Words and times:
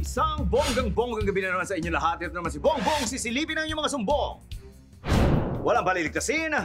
Isang 0.00 0.48
bonggang-bonggang 0.48 1.28
gabi 1.28 1.44
na 1.44 1.52
naman 1.52 1.68
sa 1.68 1.76
inyo 1.76 1.92
lahat. 1.92 2.24
Ito 2.24 2.32
naman 2.32 2.48
si 2.48 2.56
Bongbong, 2.56 3.04
sisilipin 3.04 3.60
ang 3.60 3.68
inyong 3.68 3.80
mga 3.84 3.92
sumbong. 3.92 4.32
Walang 5.60 5.84
baliligtasin. 5.84 6.56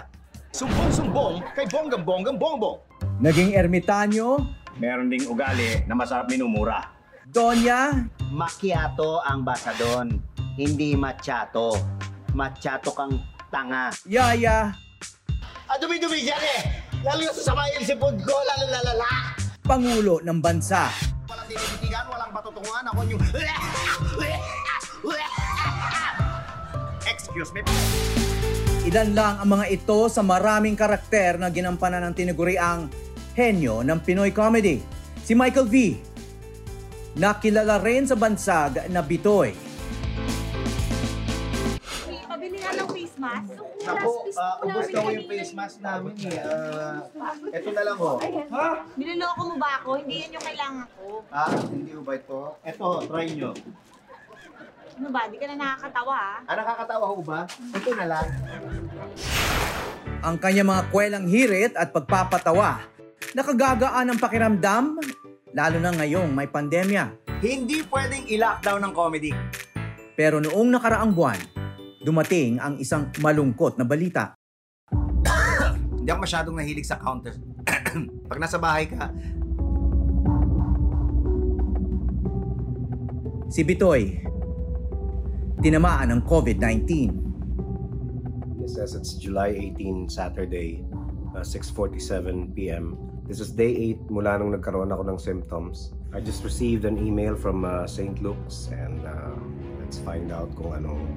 Sumbong-sumbong 0.56 1.44
kay 1.52 1.68
bonggang-bonggang 1.68 2.40
bongbong. 2.40 2.80
Naging 3.20 3.60
ermitanyo, 3.60 4.40
Meron 4.76 5.08
ding 5.08 5.28
ugali 5.28 5.84
na 5.88 5.96
masarap 5.96 6.32
minumura. 6.32 6.96
Donya, 7.28 8.08
Macchiato 8.32 9.20
ang 9.24 9.44
basa 9.44 9.76
doon, 9.76 10.16
hindi 10.56 10.96
machato. 10.96 11.76
Machato 12.32 12.92
kang 12.92 13.20
tanga. 13.52 13.92
Yaya, 14.08 14.76
Ah, 15.66 15.76
dumi-dumi 15.76 16.24
dyan 16.24 16.40
eh! 16.40 16.62
Lalo 17.02 17.26
yung 17.26 17.36
sasamayin 17.36 17.84
si 17.84 17.98
food 17.98 18.16
ko, 18.22 18.36
lalo 18.38 18.66
lalala! 18.70 19.34
Pangulo 19.60 20.22
ng 20.22 20.38
Bansa. 20.38 20.88
Walang 21.26 21.48
tinititigan, 21.50 22.06
patutunguhan, 22.46 22.86
ako 22.94 23.02
yung... 23.10 23.22
Excuse 27.10 27.50
me. 27.58 27.66
Ilan 28.86 29.18
lang 29.18 29.42
ang 29.42 29.50
mga 29.50 29.66
ito 29.74 30.06
sa 30.14 30.22
maraming 30.22 30.78
karakter 30.78 31.42
na 31.42 31.50
ginampanan 31.50 32.06
ng 32.06 32.14
tinaguriang 32.14 32.86
henyo 33.34 33.82
ng 33.82 33.98
Pinoy 34.06 34.30
comedy. 34.30 34.78
Si 35.26 35.34
Michael 35.34 35.66
V. 35.66 35.98
Nakilala 37.18 37.82
rin 37.82 38.06
sa 38.06 38.14
bansag 38.14 38.86
na 38.94 39.02
Bitoy. 39.02 39.58
Pabili 42.30 42.62
nga 42.62 42.78
ng 42.78 42.90
face 42.94 43.18
mask. 43.18 43.75
Ako, 43.86 44.10
uh, 44.34 44.66
ubos 44.66 44.88
na 44.90 44.98
ko 44.98 45.10
yung 45.14 45.28
face 45.30 45.54
mask 45.54 45.78
namin 45.86 46.14
eh. 46.26 46.42
Ah, 46.42 47.06
eto 47.54 47.70
na 47.70 47.84
lang 47.86 47.98
oh. 48.02 48.18
Niloloko 48.98 49.42
mo 49.46 49.56
ba 49.62 49.70
ako? 49.82 50.02
Hindi 50.02 50.26
yan 50.26 50.36
yung 50.38 50.46
kailangan 50.46 50.86
ko. 50.98 51.06
Ah, 51.30 51.54
hindi 51.70 51.92
ba 51.94 52.14
ito? 52.18 52.40
Eto, 52.66 52.86
try 53.06 53.30
nyo. 53.38 53.54
Ano 54.96 55.08
ba? 55.12 55.22
Di 55.30 55.36
ka 55.38 55.46
na 55.52 55.56
nakakatawa 55.60 56.16
ah. 56.18 56.38
Ah, 56.50 56.56
nakakatawa 56.58 57.06
ho 57.14 57.18
ba? 57.22 57.40
Ito 57.50 57.90
na 57.94 58.06
lang. 58.10 58.28
Ang 60.26 60.36
kanya 60.42 60.64
mga 60.66 60.84
kwelang 60.90 61.26
hirit 61.30 61.74
at 61.78 61.94
pagpapatawa. 61.94 62.82
Nakagagaan 63.38 64.10
ang 64.10 64.18
pakiramdam, 64.18 64.98
lalo 65.54 65.78
na 65.78 65.92
ngayong 65.94 66.32
may 66.34 66.50
pandemya. 66.50 67.12
Hindi 67.44 67.84
pwedeng 67.92 68.26
i-lockdown 68.32 68.82
ng 68.90 68.94
comedy. 68.96 69.32
Pero 70.16 70.40
noong 70.40 70.72
nakaraang 70.72 71.12
buwan, 71.12 71.40
dumating 72.06 72.62
ang 72.62 72.78
isang 72.78 73.10
malungkot 73.18 73.82
na 73.82 73.86
balita. 73.90 74.38
Hindi 75.98 76.14
ako 76.14 76.22
masyadong 76.22 76.56
nahilig 76.62 76.86
sa 76.86 77.02
counter. 77.02 77.34
Pag 78.30 78.38
nasa 78.38 78.62
bahay 78.62 78.86
ka, 78.86 79.10
Si 83.56 83.64
Bitoy, 83.64 84.20
tinamaan 85.64 86.12
ng 86.12 86.22
COVID-19. 86.28 86.84
It 88.60 88.68
says 88.68 88.98
it's 88.98 89.16
July 89.16 89.54
18, 89.78 90.10
Saturday, 90.10 90.84
uh, 91.32 91.40
6.47 91.40 92.52
p.m. 92.52 93.00
This 93.30 93.40
is 93.40 93.56
day 93.56 93.96
8 93.96 94.12
mula 94.12 94.44
nung 94.44 94.52
nagkaroon 94.52 94.92
ako 94.92 95.08
ng 95.08 95.20
symptoms. 95.22 95.96
I 96.12 96.20
just 96.20 96.44
received 96.44 96.84
an 96.84 97.00
email 97.00 97.38
from 97.38 97.64
uh, 97.64 97.88
St. 97.88 98.20
Luke's 98.20 98.74
and 98.76 99.00
uh, 99.08 99.40
let's 99.80 100.04
find 100.04 100.36
out 100.36 100.52
kung 100.60 100.76
anong 100.76 101.08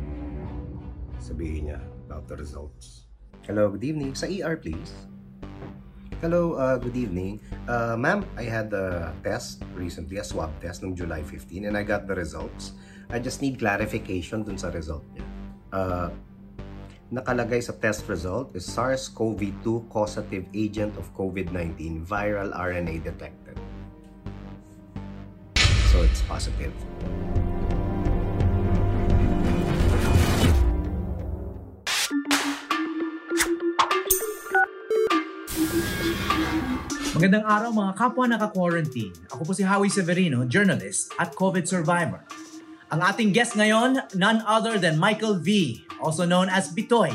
sabihin 1.20 1.70
niya 1.70 1.80
about 2.06 2.27
the 2.27 2.36
results. 2.38 3.08
Hello, 3.44 3.70
good 3.72 3.84
evening. 3.84 4.12
Sa 4.14 4.28
ER, 4.28 4.56
please. 4.61 5.08
Hello, 6.19 6.58
uh, 6.58 6.77
good 6.77 6.98
evening. 6.98 7.38
Uh, 7.70 7.94
ma'am, 7.94 8.27
I 8.34 8.42
had 8.42 8.74
a 8.74 9.14
test 9.22 9.62
recently, 9.78 10.19
a 10.19 10.27
swab 10.27 10.50
test 10.58 10.83
noong 10.83 10.98
July 10.98 11.22
15 11.22 11.70
and 11.70 11.78
I 11.78 11.86
got 11.86 12.11
the 12.11 12.14
results. 12.19 12.74
I 13.06 13.22
just 13.22 13.39
need 13.41 13.56
clarification 13.62 14.42
dun 14.42 14.58
sa 14.58 14.74
result 14.74 15.06
niya. 15.14 15.27
Uh, 15.70 16.08
nakalagay 17.14 17.62
sa 17.62 17.72
test 17.78 18.05
result 18.11 18.50
is 18.58 18.66
SARS-CoV-2 18.66 19.89
causative 19.89 20.45
agent 20.52 20.98
of 20.98 21.07
COVID-19 21.14 22.05
viral 22.05 22.51
RNA 22.51 23.07
detected. 23.07 23.57
So 25.89 26.02
it's 26.02 26.20
positive. 26.27 26.74
Magandang 37.18 37.51
araw 37.51 37.74
mga 37.74 37.92
kapwa 37.98 38.30
naka-quarantine. 38.30 39.11
Ako 39.34 39.42
po 39.42 39.51
si 39.51 39.67
Howie 39.67 39.90
Severino, 39.90 40.46
journalist 40.46 41.11
at 41.18 41.34
COVID 41.34 41.67
survivor. 41.67 42.23
Ang 42.95 43.02
ating 43.02 43.34
guest 43.34 43.58
ngayon, 43.58 43.98
none 44.14 44.39
other 44.46 44.79
than 44.79 44.95
Michael 45.02 45.42
V, 45.42 45.83
also 45.98 46.23
known 46.23 46.46
as 46.46 46.70
Bitoy. 46.70 47.11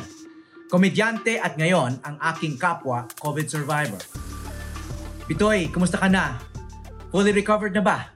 Komedyante 0.68 1.40
at 1.40 1.56
ngayon 1.56 2.04
ang 2.04 2.20
aking 2.20 2.60
kapwa 2.60 3.08
COVID 3.24 3.48
survivor. 3.48 4.04
Bitoy, 5.32 5.72
kumusta 5.72 5.96
ka 5.96 6.12
na? 6.12 6.36
Fully 7.08 7.32
recovered 7.32 7.72
na 7.72 7.80
ba? 7.80 8.12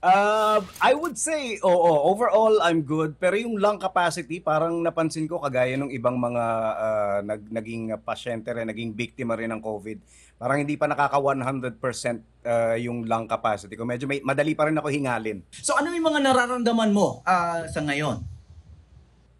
Uh, 0.00 0.64
I 0.80 0.96
would 0.96 1.20
say, 1.20 1.60
oo, 1.60 1.92
overall 2.08 2.56
I'm 2.64 2.80
good. 2.80 3.20
Pero 3.20 3.36
yung 3.36 3.60
lung 3.60 3.76
capacity, 3.76 4.40
parang 4.40 4.80
napansin 4.80 5.28
ko 5.28 5.36
kagaya 5.36 5.76
ng 5.76 5.92
ibang 5.92 6.16
mga 6.16 6.44
uh, 6.80 7.18
nag, 7.20 7.40
naging 7.52 7.92
pasyente 8.00 8.48
rin, 8.48 8.64
naging 8.64 8.96
biktima 8.96 9.36
rin 9.36 9.52
ng 9.52 9.60
COVID. 9.60 10.00
Parang 10.40 10.56
hindi 10.56 10.80
pa 10.80 10.88
nakaka 10.88 11.20
100% 11.20 11.76
uh, 12.48 12.76
yung 12.80 13.04
lung 13.04 13.28
capacity 13.28 13.76
ko. 13.76 13.84
Medyo 13.84 14.08
may, 14.08 14.24
madali 14.24 14.56
pa 14.56 14.72
rin 14.72 14.80
ako 14.80 14.88
hingalin. 14.88 15.44
So 15.52 15.76
ano 15.76 15.92
yung 15.92 16.08
mga 16.08 16.24
nararamdaman 16.24 16.96
mo 16.96 17.20
ah, 17.28 17.68
sa 17.68 17.84
ngayon? 17.84 18.24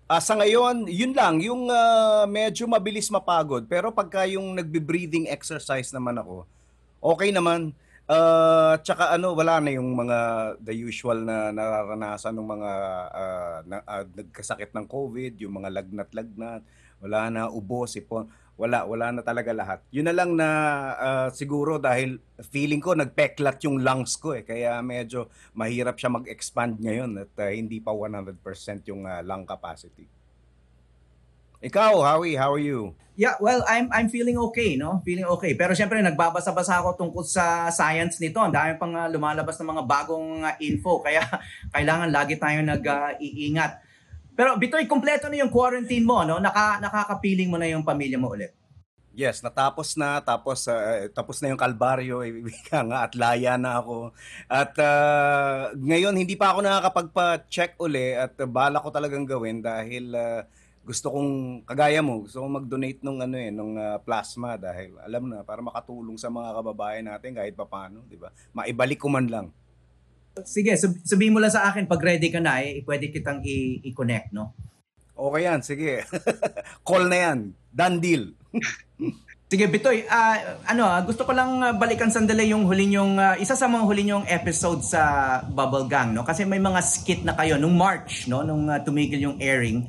Ah, 0.04 0.21
sa 0.21 0.37
ngayon, 0.37 0.92
yun 0.92 1.16
lang, 1.16 1.41
yung 1.41 1.72
ah, 1.72 2.28
medyo 2.28 2.69
mabilis 2.69 3.09
mapagod. 3.09 3.65
Pero 3.65 3.88
pagka 3.97 4.28
yung 4.28 4.53
nagbe-breathing 4.53 5.25
exercise 5.32 5.88
naman 5.88 6.21
ako, 6.21 6.44
okay 7.00 7.32
naman. 7.32 7.72
Uh, 8.10 8.75
tsaka 8.82 9.15
ano, 9.15 9.38
wala 9.38 9.62
na 9.62 9.71
yung 9.71 9.94
mga 9.94 10.19
the 10.59 10.75
usual 10.75 11.22
na 11.22 11.54
nararanasan 11.54 12.34
ng 12.34 12.48
mga 12.59 12.72
ah, 13.15 13.59
na, 13.62 13.76
ah, 13.87 14.03
nagkasakit 14.03 14.75
ng 14.75 14.87
COVID, 14.91 15.38
yung 15.38 15.62
mga 15.62 15.71
lagnat-lagnat, 15.78 16.66
wala 16.98 17.21
na 17.31 17.47
ubo, 17.47 17.87
sipon, 17.87 18.26
wala, 18.59 18.82
wala 18.82 19.15
na 19.15 19.22
talaga 19.22 19.54
lahat. 19.54 19.78
Yun 19.94 20.10
na 20.10 20.15
lang 20.19 20.34
na 20.34 20.48
ah, 20.98 21.28
siguro 21.31 21.78
dahil 21.78 22.19
feeling 22.50 22.82
ko 22.82 22.98
nagpeklat 22.98 23.62
yung 23.62 23.78
lungs 23.78 24.19
ko 24.19 24.34
eh, 24.34 24.42
kaya 24.42 24.82
medyo 24.82 25.31
mahirap 25.54 25.94
siya 25.94 26.10
mag-expand 26.10 26.82
ngayon 26.82 27.15
at 27.15 27.32
ah, 27.38 27.54
hindi 27.54 27.78
pa 27.78 27.94
100% 27.94 28.91
yung 28.91 29.06
ah, 29.06 29.22
lung 29.22 29.47
capacity. 29.47 30.19
Ikaw, 31.60 32.00
Howie, 32.00 32.41
how 32.41 32.56
are 32.56 32.62
you? 32.62 32.97
Yeah, 33.21 33.37
well, 33.37 33.60
I'm 33.69 33.93
I'm 33.93 34.09
feeling 34.09 34.41
okay, 34.48 34.81
no? 34.81 35.04
Feeling 35.04 35.28
okay. 35.28 35.53
Pero 35.53 35.76
syempre 35.76 36.00
nagbabasa-basa 36.00 36.81
ako 36.81 36.97
tungkol 36.97 37.21
sa 37.21 37.69
science 37.69 38.16
nito. 38.16 38.41
Ang 38.41 38.56
dami 38.56 38.81
pang 38.81 38.97
ah, 38.97 39.04
lumalabas 39.12 39.60
ng 39.60 39.69
mga 39.76 39.84
bagong 39.84 40.41
ah, 40.41 40.56
info 40.56 40.98
kaya 41.04 41.21
kailangan 41.69 42.09
lagi 42.09 42.41
tayong 42.41 42.65
nag-iingat. 42.65 43.76
Pero 44.32 44.56
Bitoy, 44.56 44.88
kompleto 44.88 45.28
na 45.28 45.37
yung 45.37 45.53
quarantine 45.53 46.00
mo, 46.00 46.25
no? 46.25 46.41
Naka 46.41 46.81
nakakapiling 46.81 47.53
mo 47.53 47.60
na 47.60 47.69
yung 47.69 47.84
pamilya 47.84 48.16
mo 48.16 48.32
ulit. 48.32 48.56
Yes, 49.12 49.44
natapos 49.44 50.00
na, 50.00 50.25
tapos 50.25 50.65
ah, 50.65 51.12
tapos 51.12 51.44
na 51.44 51.53
yung 51.53 51.60
kalbaryo, 51.60 52.25
ibigay 52.41 52.72
nga, 52.72 53.04
at 53.04 53.12
laya 53.12 53.60
na 53.60 53.84
ako. 53.84 54.16
At 54.48 54.72
ah, 54.81 55.77
ngayon, 55.77 56.16
hindi 56.16 56.41
pa 56.41 56.56
ako 56.56 56.65
nakakapagpa-check 56.65 57.77
uli 57.84 58.16
at 58.16 58.32
uh, 58.41 58.48
bala 58.48 58.81
ko 58.81 58.88
talagang 58.88 59.28
gawin 59.28 59.60
dahil 59.60 60.09
ah, 60.16 60.48
gusto 60.80 61.12
kong, 61.12 61.62
kagaya 61.68 62.00
mo, 62.00 62.24
gusto 62.24 62.41
kong 62.41 62.64
mag-donate 62.64 63.00
nung, 63.04 63.20
ano 63.20 63.36
eh, 63.36 63.52
nung 63.52 63.76
ah, 63.76 64.00
plasma 64.00 64.56
dahil 64.56 64.96
alam 65.04 65.28
na, 65.28 65.44
para 65.44 65.60
makatulong 65.60 66.16
sa 66.16 66.32
mga 66.32 66.56
kababayan 66.56 67.06
natin 67.06 67.36
kahit 67.36 67.52
papano, 67.52 68.00
di 68.08 68.16
ba? 68.16 68.32
Maibalik 68.56 68.98
ko 68.98 69.12
man 69.12 69.28
lang. 69.28 69.46
Sige, 70.46 70.72
sab- 70.80 71.02
sabihin 71.04 71.36
mo 71.36 71.38
lang 71.42 71.52
sa 71.52 71.68
akin 71.68 71.84
pag 71.84 72.00
ready 72.00 72.32
ka 72.32 72.41
na, 72.41 72.64
eh, 72.64 72.80
pwede 72.88 73.12
kitang 73.12 73.44
i- 73.44 73.84
i-connect, 73.92 74.32
no? 74.32 74.56
Okay 75.12 75.42
yan, 75.44 75.60
sige. 75.60 76.00
Call 76.88 77.12
na 77.12 77.18
yan. 77.28 77.38
Done 77.68 77.97
deal. 78.00 78.24
Sige, 79.50 79.66
Bitoy, 79.66 80.06
ah, 80.06 80.62
ano, 80.62 80.86
ah, 80.86 81.03
gusto 81.03 81.27
ko 81.27 81.34
lang 81.34 81.59
balikan 81.74 82.06
sandali 82.06 82.54
yung 82.54 82.71
huli 82.71 82.86
yung 82.94 83.18
isa 83.42 83.59
sa 83.59 83.66
mga 83.66 83.82
huli 83.82 84.06
yung 84.06 84.22
episode 84.30 84.78
sa 84.86 85.03
Bubble 85.42 85.91
Gang, 85.91 86.15
no? 86.15 86.22
Kasi 86.22 86.47
may 86.47 86.62
mga 86.62 86.78
skit 86.78 87.27
na 87.27 87.34
kayo 87.34 87.59
nung 87.59 87.74
March, 87.74 88.30
no, 88.30 88.47
nung 88.47 88.71
ah, 88.71 88.78
tumigil 88.78 89.18
yung 89.18 89.36
airing. 89.42 89.82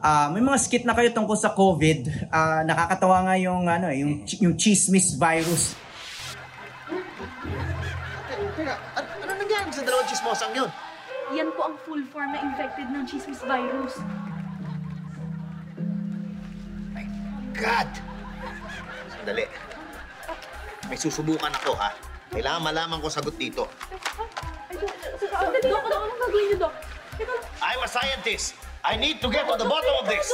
Ah, 0.00 0.32
may 0.32 0.40
mga 0.40 0.56
skit 0.56 0.88
na 0.88 0.96
kayo 0.96 1.12
tungkol 1.12 1.36
sa 1.36 1.52
COVID. 1.52 2.32
Ah, 2.32 2.64
nakakatawa 2.64 3.28
nga 3.28 3.36
yung 3.36 3.68
ano, 3.68 3.92
eh, 3.92 4.00
yung 4.00 4.24
yung 4.40 4.56
chismis 4.56 5.20
virus. 5.20 5.76
Teka, 8.56 8.74
ano, 8.96 9.08
ano 9.20 9.32
nangyari 9.36 9.68
sa 9.68 9.84
dalawang 9.84 10.08
chismosang 10.08 10.52
yun? 10.56 10.72
Yan 11.36 11.52
po 11.52 11.68
ang 11.68 11.76
full 11.84 12.00
form 12.08 12.32
na 12.32 12.40
infected 12.40 12.88
ng 12.88 13.04
chismis 13.04 13.44
virus. 13.44 14.00
God! 17.60 17.90
Sandali. 19.12 19.44
May 20.88 20.96
susubukan 20.96 21.52
ako, 21.60 21.76
ha? 21.76 21.92
Kailangan 22.32 22.60
malaman 22.64 23.04
ko 23.04 23.12
sagot 23.12 23.36
dito. 23.36 23.68
Sandali, 25.20 25.60
Dok, 25.60 25.84
Dok, 25.92 26.72
this. 28.24 28.69
I 28.84 28.96
need 28.96 29.20
to 29.20 29.28
get 29.30 29.46
to 29.46 29.56
the 29.56 29.68
bottom 29.68 29.94
of 30.00 30.08
this. 30.08 30.32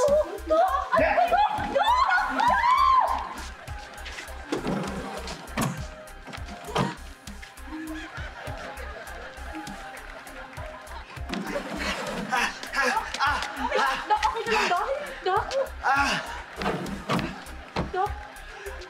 Dok? 17.93 18.11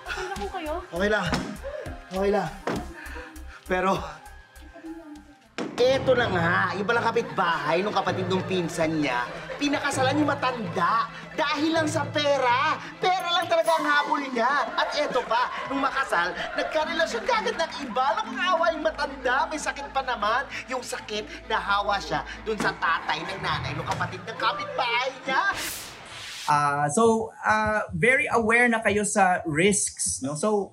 Okay 0.06 0.24
na 0.26 0.34
po 0.36 0.46
kayo? 0.52 0.74
Okay 0.92 1.08
lang. 1.08 1.26
Okay 2.12 2.30
lang. 2.30 2.50
Pero, 3.66 3.98
eto 5.76 6.16
na 6.16 6.26
nga, 6.32 6.72
yung 6.72 6.88
palang 6.88 7.04
kapitbahay 7.04 7.84
nung 7.84 7.92
kapatid 7.92 8.24
ng 8.32 8.44
pinsan 8.48 9.04
niya, 9.04 9.28
pinakasalan 9.60 10.16
yung 10.16 10.32
matanda 10.32 11.08
dahil 11.36 11.76
lang 11.76 11.84
sa 11.84 12.04
pera. 12.08 12.80
Pera 12.96 13.28
lang 13.36 13.44
talaga 13.44 13.76
ang 13.76 13.86
habol 13.86 14.22
niya. 14.32 14.72
At 14.72 14.88
eto 14.96 15.20
pa, 15.28 15.52
nung 15.68 15.84
makasal, 15.84 16.32
nagkarelasyon 16.56 17.24
kagad 17.28 17.56
ng 17.60 17.72
iba. 17.84 18.04
Alam 18.16 18.24
mo, 18.32 18.36
awa 18.40 18.66
yung 18.72 18.84
matanda, 18.84 19.44
may 19.52 19.60
sakit 19.60 19.92
pa 19.92 20.00
naman. 20.00 20.48
Yung 20.72 20.80
sakit, 20.80 21.48
nahawa 21.48 22.00
siya 22.00 22.24
dun 22.48 22.56
sa 22.56 22.72
tatay 22.72 23.20
ng 23.20 23.40
nanay 23.44 23.76
nung 23.76 23.88
kapatid 23.88 24.24
ng 24.24 24.38
kapitbahay 24.40 25.12
niya. 25.28 25.44
Ah, 26.46 26.86
so 26.88 27.34
ah, 27.42 27.84
very 27.90 28.30
aware 28.30 28.70
na 28.70 28.78
kayo 28.78 29.02
sa 29.02 29.42
risks, 29.44 30.22
no? 30.22 30.38
So 30.38 30.72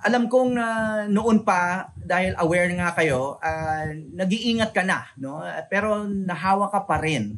alam 0.00 0.32
kong 0.32 0.56
na 0.56 0.66
noon 1.06 1.44
pa 1.44 1.92
dahil 2.00 2.32
aware 2.40 2.72
nga 2.72 2.96
kayo, 2.96 3.36
ah, 3.44 3.84
nag-iingat 3.92 4.72
ka 4.72 4.80
na, 4.80 5.12
no? 5.20 5.44
Pero 5.68 6.08
nahawa 6.08 6.72
ka 6.72 6.80
pa 6.88 6.96
rin. 7.00 7.36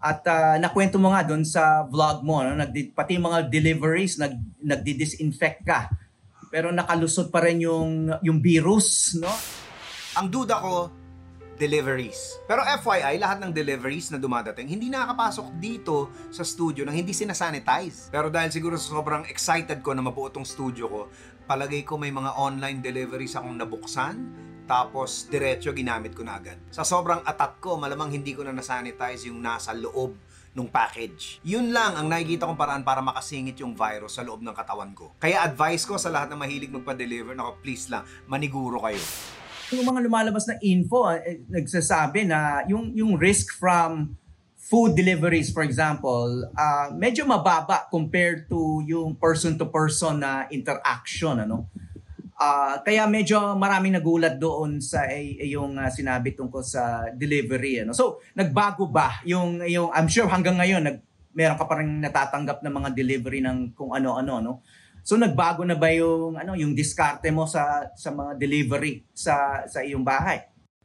At 0.00 0.24
ah, 0.24 0.56
nakwento 0.56 0.96
mo 0.96 1.12
nga 1.12 1.24
doon 1.24 1.44
sa 1.44 1.84
vlog 1.84 2.24
mo, 2.24 2.40
no? 2.40 2.56
Nagdi- 2.56 2.92
pati 2.96 3.20
mga 3.20 3.52
deliveries 3.52 4.16
nag 4.16 4.32
nagdi-disinfect 4.64 5.60
ka. 5.64 5.92
Pero 6.48 6.72
nakalusot 6.72 7.28
pa 7.28 7.44
rin 7.44 7.60
yung 7.68 8.08
yung 8.24 8.40
virus, 8.40 9.20
no? 9.20 9.32
Ang 10.16 10.32
duda 10.32 10.62
ko, 10.64 10.88
deliveries. 11.56 12.38
Pero 12.46 12.62
FYI, 12.62 13.18
lahat 13.18 13.38
ng 13.42 13.52
deliveries 13.54 14.10
na 14.10 14.18
dumadating, 14.18 14.66
hindi 14.66 14.90
nakakapasok 14.90 15.46
dito 15.58 16.10
sa 16.30 16.42
studio 16.42 16.82
nang 16.82 16.98
hindi 16.98 17.14
sinasanitize. 17.14 18.10
Pero 18.10 18.28
dahil 18.28 18.50
siguro 18.50 18.74
sobrang 18.74 19.26
excited 19.30 19.80
ko 19.80 19.94
na 19.94 20.02
mabuo 20.02 20.30
tong 20.30 20.46
studio 20.46 20.86
ko, 20.90 21.00
palagay 21.46 21.86
ko 21.86 21.94
may 22.00 22.10
mga 22.10 22.34
online 22.36 22.82
deliveries 22.82 23.38
akong 23.38 23.54
nabuksan, 23.54 24.14
tapos 24.64 25.28
diretso 25.28 25.70
ginamit 25.76 26.16
ko 26.16 26.24
na 26.24 26.40
agad. 26.40 26.56
Sa 26.72 26.82
sobrang 26.82 27.20
atat 27.22 27.60
ko, 27.60 27.76
malamang 27.76 28.16
hindi 28.16 28.32
ko 28.32 28.42
na 28.42 28.52
nasanitize 28.56 29.28
yung 29.28 29.44
nasa 29.44 29.76
loob 29.76 30.16
nung 30.54 30.70
package. 30.70 31.42
Yun 31.42 31.74
lang 31.74 31.98
ang 31.98 32.06
nakikita 32.06 32.46
kong 32.46 32.56
paraan 32.56 32.86
para 32.86 33.02
makasingit 33.02 33.58
yung 33.60 33.74
virus 33.74 34.16
sa 34.16 34.22
loob 34.22 34.40
ng 34.40 34.54
katawan 34.54 34.94
ko. 34.94 35.12
Kaya 35.18 35.42
advice 35.42 35.84
ko 35.84 35.98
sa 35.98 36.08
lahat 36.14 36.30
ng 36.30 36.38
mahilig 36.38 36.70
magpa-deliver, 36.70 37.34
nako 37.34 37.58
please 37.60 37.90
lang, 37.90 38.06
maniguro 38.30 38.78
kayo. 38.80 39.02
Yung 39.72 39.86
mga 39.88 40.00
lumalabas 40.04 40.44
na 40.44 40.60
info 40.60 41.08
eh, 41.08 41.40
nagsasabi 41.48 42.28
na 42.28 42.66
yung 42.68 42.92
yung 42.92 43.16
risk 43.16 43.56
from 43.56 44.12
food 44.60 44.92
deliveries 44.92 45.48
for 45.48 45.64
example 45.64 46.28
ah, 46.52 46.92
medyo 46.92 47.24
mababa 47.24 47.88
compared 47.88 48.44
to 48.50 48.84
yung 48.84 49.16
person 49.16 49.56
to 49.56 49.64
person 49.68 50.20
na 50.20 50.44
interaction 50.52 51.40
ano? 51.40 51.72
Ah, 52.34 52.82
kaya 52.82 53.06
medyo 53.06 53.54
maraming 53.54 53.94
nagulat 53.94 54.36
doon 54.42 54.82
sa 54.82 55.06
eh, 55.06 55.38
eh, 55.38 55.48
yung 55.54 55.78
ah, 55.80 55.88
sinabi 55.88 56.34
tungkol 56.36 56.60
sa 56.60 57.08
delivery 57.14 57.80
ano? 57.80 57.96
So 57.96 58.20
nagbago 58.36 58.90
ba 58.90 59.24
yung 59.24 59.64
yung 59.64 59.88
I'm 59.94 60.10
sure 60.10 60.28
hanggang 60.28 60.60
ngayon 60.60 60.82
nag 60.84 60.98
meron 61.34 61.58
ka 61.58 61.66
pa 61.66 61.82
rin 61.82 61.98
natatanggap 61.98 62.62
ng 62.62 62.74
mga 62.74 62.88
delivery 62.94 63.42
ng 63.42 63.74
kung 63.74 63.90
ano-ano 63.90 64.38
no 64.38 64.54
So 65.04 65.20
nagbago 65.20 65.68
na 65.68 65.76
ba 65.76 65.92
yung 65.92 66.40
ano 66.40 66.56
yung 66.56 66.72
diskarte 66.72 67.28
mo 67.28 67.44
sa 67.44 67.92
sa 67.92 68.08
mga 68.08 68.40
delivery 68.40 69.04
sa 69.12 69.60
sa 69.68 69.84
iyong 69.84 70.00
bahay? 70.00 70.40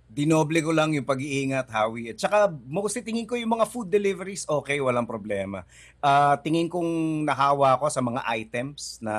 Dinoble 0.09 0.59
ko 0.59 0.75
lang 0.75 0.91
yung 0.91 1.07
pag-iingat, 1.07 1.69
Howie. 1.69 2.11
At 2.11 2.19
saka, 2.19 2.51
mostly 2.65 3.05
tingin 3.05 3.29
ko 3.29 3.37
yung 3.37 3.53
mga 3.55 3.69
food 3.69 3.93
deliveries, 3.93 4.43
okay, 4.49 4.81
walang 4.81 5.05
problema. 5.05 5.63
Ah, 6.01 6.35
tingin 6.41 6.65
kong 6.65 7.23
nahawa 7.23 7.77
ko 7.77 7.87
sa 7.93 8.01
mga 8.01 8.25
items 8.25 8.97
na 9.05 9.15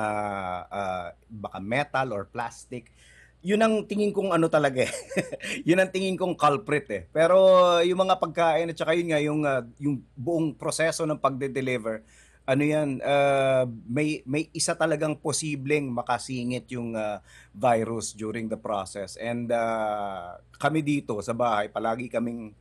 ah, 0.67 1.07
baka 1.31 1.63
metal 1.63 2.11
or 2.11 2.27
plastic. 2.27 2.91
Yun 3.39 3.63
ang 3.63 3.75
tingin 3.87 4.11
kong 4.11 4.35
ano 4.35 4.51
talaga 4.51 4.83
eh. 4.83 4.93
yun 5.71 5.79
ang 5.79 5.89
tingin 5.89 6.19
kong 6.19 6.35
culprit 6.35 6.85
eh. 6.91 7.03
Pero 7.09 7.39
yung 7.87 8.05
mga 8.05 8.19
pagkain 8.19 8.69
at 8.69 8.77
saka 8.77 8.91
yun 8.91 9.15
nga, 9.15 9.19
yung, 9.23 9.41
ah, 9.47 9.63
yung 9.79 10.03
buong 10.13 10.59
proseso 10.59 11.07
ng 11.07 11.17
pagde-deliver, 11.17 12.03
ano 12.51 12.63
yan, 12.67 12.99
ah, 12.99 13.63
may, 13.87 14.19
may 14.27 14.51
isa 14.51 14.75
talagang 14.75 15.23
posibleng 15.23 15.87
makasingit 15.87 16.67
yung 16.75 16.99
ah, 16.99 17.23
virus 17.55 18.11
during 18.11 18.51
the 18.51 18.59
process. 18.59 19.15
And 19.15 19.47
ah, 19.55 20.35
kami 20.59 20.83
dito 20.83 21.15
sa 21.23 21.31
bahay, 21.31 21.71
palagi 21.71 22.11
kaming 22.11 22.51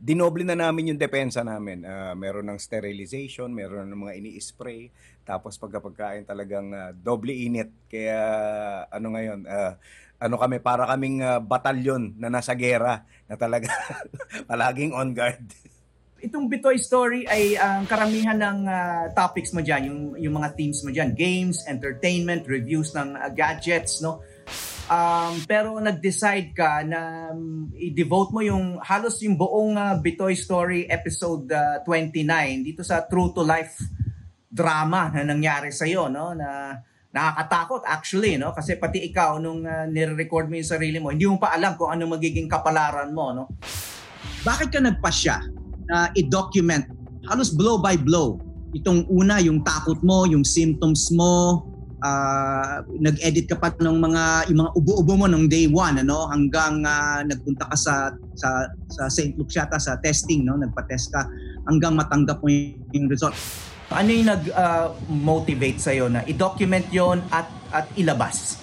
dinoble 0.00 0.46
na 0.46 0.54
namin 0.54 0.94
yung 0.94 1.00
depensa 1.02 1.42
namin. 1.42 1.82
Ah, 1.82 2.14
meron 2.14 2.46
ng 2.46 2.62
sterilization, 2.62 3.50
meron 3.50 3.90
ng 3.90 4.00
mga 4.06 4.16
ini-spray, 4.22 4.88
tapos 5.26 5.58
pagkapagkain 5.58 6.24
talagang 6.24 6.70
ah, 6.70 6.94
doble 6.94 7.34
init. 7.34 7.74
Kaya 7.90 8.22
ano 8.86 9.18
ngayon, 9.18 9.40
ah, 9.50 9.74
ano 10.22 10.36
kami, 10.38 10.62
para 10.62 10.86
kaming 10.88 11.26
ah, 11.26 11.42
batalyon 11.42 12.14
na 12.16 12.30
nasa 12.30 12.54
gera 12.54 13.02
na 13.26 13.34
talaga 13.34 13.68
palaging 14.50 14.94
on 14.94 15.10
guard. 15.10 15.42
Itong 16.20 16.52
Bitoy 16.52 16.76
story 16.76 17.24
ay 17.24 17.56
ang 17.56 17.88
karamihan 17.88 18.36
ng 18.36 18.58
ah, 18.68 19.08
topics 19.16 19.56
mo 19.56 19.64
diyan, 19.64 19.82
yung 19.88 20.00
yung 20.20 20.34
mga 20.36 20.52
themes 20.52 20.84
mo 20.84 20.92
diyan, 20.92 21.16
games, 21.16 21.64
entertainment, 21.64 22.44
reviews 22.44 22.92
ng 22.92 23.16
ah, 23.16 23.32
gadgets, 23.32 24.04
no? 24.04 24.20
Um, 24.90 25.40
pero 25.46 25.78
nag-decide 25.78 26.50
ka 26.52 26.82
na 26.84 27.30
um, 27.30 27.70
i-devote 27.72 28.34
mo 28.34 28.42
yung 28.42 28.82
halos 28.82 29.22
yung 29.24 29.38
buong 29.38 29.78
ah, 29.78 29.96
Bitoy 29.96 30.36
story 30.36 30.84
episode 30.90 31.48
ah, 31.54 31.80
29 31.86 32.20
dito 32.68 32.82
sa 32.84 33.06
true 33.06 33.32
to 33.32 33.40
life 33.40 33.80
drama 34.50 35.14
na 35.14 35.22
nangyari 35.24 35.70
sa 35.70 35.86
iyo 35.86 36.10
no? 36.10 36.34
Na 36.34 36.74
nakakatakot 37.14 37.86
actually 37.86 38.34
no? 38.34 38.50
Kasi 38.50 38.76
pati 38.76 39.06
ikaw 39.08 39.38
nung 39.38 39.62
uh, 39.62 39.86
nire-record 39.86 40.50
mo 40.50 40.58
yung 40.58 40.68
sarili 40.68 40.98
mo 40.98 41.14
hindi 41.14 41.24
mo 41.24 41.38
pa 41.38 41.54
alam 41.54 41.78
kung 41.78 41.94
ano 41.94 42.10
magiging 42.10 42.50
kapalaran 42.50 43.14
mo 43.14 43.30
no? 43.30 43.46
Bakit 44.42 44.68
ka 44.74 44.82
nagpasya 44.82 45.59
na 45.90 46.08
i-document 46.14 46.86
halos 47.26 47.50
blow 47.50 47.82
by 47.82 47.98
blow 47.98 48.38
itong 48.74 49.06
una 49.10 49.42
yung 49.42 49.66
takot 49.66 49.98
mo, 50.02 50.26
yung 50.30 50.46
symptoms 50.46 51.10
mo, 51.10 51.66
ah, 52.00 52.80
nag-edit 52.86 53.50
ka 53.50 53.56
pa 53.58 53.74
ng 53.74 53.98
mga 53.98 54.24
yung 54.52 54.58
mga 54.66 54.72
ubo-ubo 54.78 55.12
mo 55.20 55.26
nung 55.28 55.50
day 55.50 55.66
one 55.68 56.00
ano 56.00 56.30
hanggang 56.30 56.86
ah, 56.86 57.20
nagpunta 57.26 57.66
ka 57.68 57.76
sa 57.76 57.94
sa 58.38 58.70
sa 58.88 59.02
St. 59.10 59.36
Luke 59.36 59.52
yata 59.52 59.76
sa 59.76 59.98
testing 60.00 60.46
no 60.46 60.56
nagpa-test 60.56 61.12
ka 61.12 61.26
hanggang 61.68 61.98
matanggap 61.98 62.40
mo 62.40 62.48
yung, 62.48 62.78
yung 62.94 63.06
result. 63.10 63.36
ano 63.90 64.06
yung 64.06 64.30
nag-motivate 64.30 65.82
sa'yo 65.82 66.06
na 66.06 66.22
i-document 66.22 66.86
yon 66.94 67.18
at 67.34 67.50
at 67.74 67.90
ilabas 67.98 68.54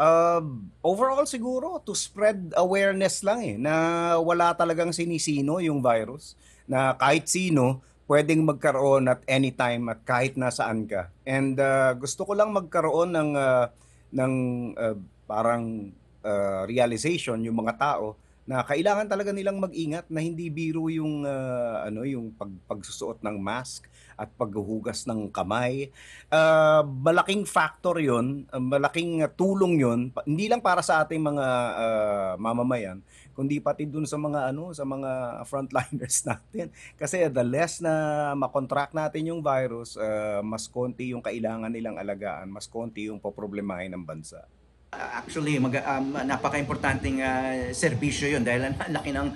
Uh, 0.00 0.40
overall 0.80 1.28
siguro 1.28 1.76
to 1.84 1.92
spread 1.92 2.56
awareness 2.56 3.20
lang 3.20 3.44
eh 3.44 3.56
na 3.60 4.16
wala 4.16 4.56
talagang 4.56 4.96
sinisino 4.96 5.60
yung 5.60 5.84
virus 5.84 6.40
na 6.64 6.96
kahit 6.96 7.28
sino 7.28 7.84
pwedeng 8.08 8.48
magkaroon 8.48 9.12
at 9.12 9.20
anytime 9.28 9.92
at 9.92 10.00
kahit 10.08 10.40
nasaan 10.40 10.88
ka. 10.88 11.12
And 11.28 11.60
uh, 11.60 11.92
gusto 12.00 12.24
ko 12.24 12.32
lang 12.32 12.48
magkaroon 12.56 13.12
ng 13.12 13.30
uh, 13.36 13.68
ng 14.16 14.34
uh, 14.72 14.96
parang 15.28 15.92
uh, 16.24 16.64
realization 16.64 17.36
yung 17.44 17.60
mga 17.60 17.76
tao 17.76 18.16
na 18.48 18.64
kailangan 18.64 19.04
talaga 19.04 19.30
nilang 19.30 19.60
mag-ingat 19.60 20.08
na 20.08 20.24
hindi 20.24 20.48
biro 20.48 20.88
yung 20.88 21.28
uh, 21.28 21.84
ano 21.84 22.08
yung 22.08 22.32
pag 22.34 22.50
pagsusuot 22.66 23.20
ng 23.20 23.36
mask 23.36 23.86
at 24.20 24.28
paghuhugas 24.36 25.08
ng 25.08 25.32
kamay. 25.32 25.88
Uh, 26.28 26.84
malaking 26.84 27.48
factor 27.48 27.96
'yon, 27.96 28.44
uh, 28.52 28.60
malaking 28.60 29.24
tulong 29.32 29.80
'yon 29.80 30.00
hindi 30.28 30.46
lang 30.52 30.60
para 30.60 30.84
sa 30.84 31.00
ating 31.00 31.24
mga 31.24 31.46
uh, 31.80 32.32
mamamayan 32.36 33.00
kundi 33.40 33.56
pati 33.56 33.88
dun 33.88 34.04
sa 34.04 34.20
mga 34.20 34.52
ano 34.52 34.74
sa 34.76 34.84
mga 34.84 35.42
frontliners 35.48 36.20
natin 36.28 36.68
kasi 37.00 37.24
the 37.32 37.40
less 37.40 37.80
na 37.80 38.36
makontract 38.36 38.92
natin 38.92 39.32
yung 39.32 39.40
virus 39.40 39.96
uh, 39.96 40.44
mas 40.44 40.68
konti 40.68 41.16
yung 41.16 41.24
kailangan 41.24 41.72
nilang 41.72 41.96
alagaan 41.96 42.52
mas 42.52 42.68
konti 42.68 43.08
yung 43.08 43.16
poproblemahin 43.16 43.96
ng 43.96 44.04
bansa 44.04 44.44
actually 44.90 45.54
mag, 45.62 45.78
um, 45.86 46.18
napaka-importanting 46.26 47.22
uh, 47.22 47.70
serbisyo 47.70 48.26
yun 48.26 48.42
dahil 48.42 48.66
ang 48.66 48.74
laki 48.98 49.14
ng 49.14 49.28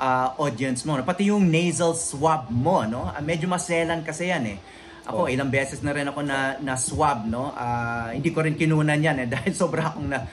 uh, 0.00 0.28
audience 0.40 0.88
mo 0.88 0.96
no? 0.96 1.04
pati 1.04 1.28
yung 1.28 1.44
nasal 1.52 1.92
swab 1.92 2.48
mo 2.48 2.88
no? 2.88 3.12
Ah, 3.12 3.20
medyo 3.20 3.44
maselan 3.44 4.00
kasi 4.00 4.32
yan 4.32 4.44
eh. 4.56 4.58
Ako 5.04 5.28
Oh. 5.28 5.28
ilang 5.28 5.52
beses 5.52 5.84
na 5.84 5.92
rin 5.92 6.08
ako 6.08 6.24
na 6.24 6.56
na 6.64 6.80
swab 6.80 7.28
no? 7.28 7.52
Ah, 7.52 8.16
hindi 8.16 8.32
ko 8.32 8.40
rin 8.40 8.56
kinunan 8.56 8.96
yan 8.96 9.20
eh 9.20 9.28
dahil 9.36 9.52
sobra 9.52 9.92
akong 9.92 10.08
na 10.08 10.24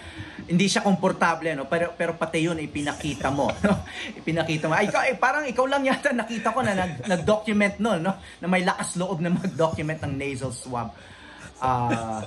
hindi 0.48 0.72
siya 0.72 0.88
komportable 0.88 1.52
no? 1.52 1.68
Pero 1.68 1.92
pero 1.92 2.16
pati 2.16 2.40
yun 2.48 2.56
ipinakita 2.56 3.28
mo 3.28 3.52
no? 3.68 3.84
Ipinakita 4.16 4.72
mo. 4.72 4.80
Ay 4.80 4.88
ikaw 4.88 5.04
eh, 5.04 5.20
parang 5.20 5.44
ikaw 5.44 5.68
lang 5.68 5.84
yata 5.84 6.16
nakita 6.16 6.56
ko 6.56 6.64
na 6.64 6.80
nag, 6.80 7.04
nag-document 7.12 7.76
no 7.84 8.00
no? 8.00 8.16
Na 8.40 8.48
may 8.48 8.64
lakas 8.64 8.96
loob 8.96 9.20
na 9.20 9.36
mag-document 9.36 10.00
ng 10.08 10.16
nasal 10.16 10.56
swab. 10.56 10.96
Ah 11.60 12.24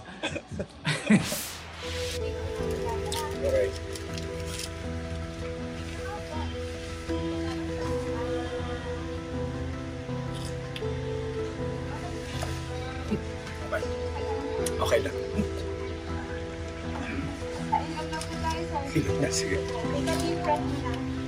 Okay 14.84 15.00
lang. 15.00 15.16
Sige. 19.32 19.58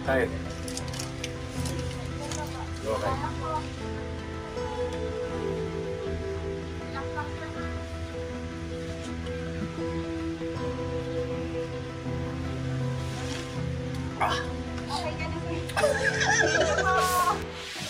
Tayo. 0.07 0.27
Okay. 2.87 4.06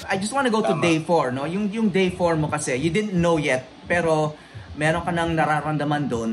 I 0.07 0.17
just 0.19 0.33
want 0.33 0.47
to 0.47 0.53
go 0.55 0.63
to 0.63 0.75
Tama. 0.75 0.83
day 0.83 0.99
4, 1.03 1.35
no? 1.35 1.45
Yung, 1.45 1.67
yung 1.71 1.89
day 1.91 2.15
4 2.15 2.39
mo 2.39 2.47
kasi, 2.47 2.79
you 2.79 2.91
didn't 2.91 3.15
know 3.15 3.37
yet, 3.37 3.67
pero 3.91 4.39
meron 4.79 5.03
ka 5.03 5.11
nang 5.11 5.35
nararamdaman 5.35 6.05
doon. 6.07 6.31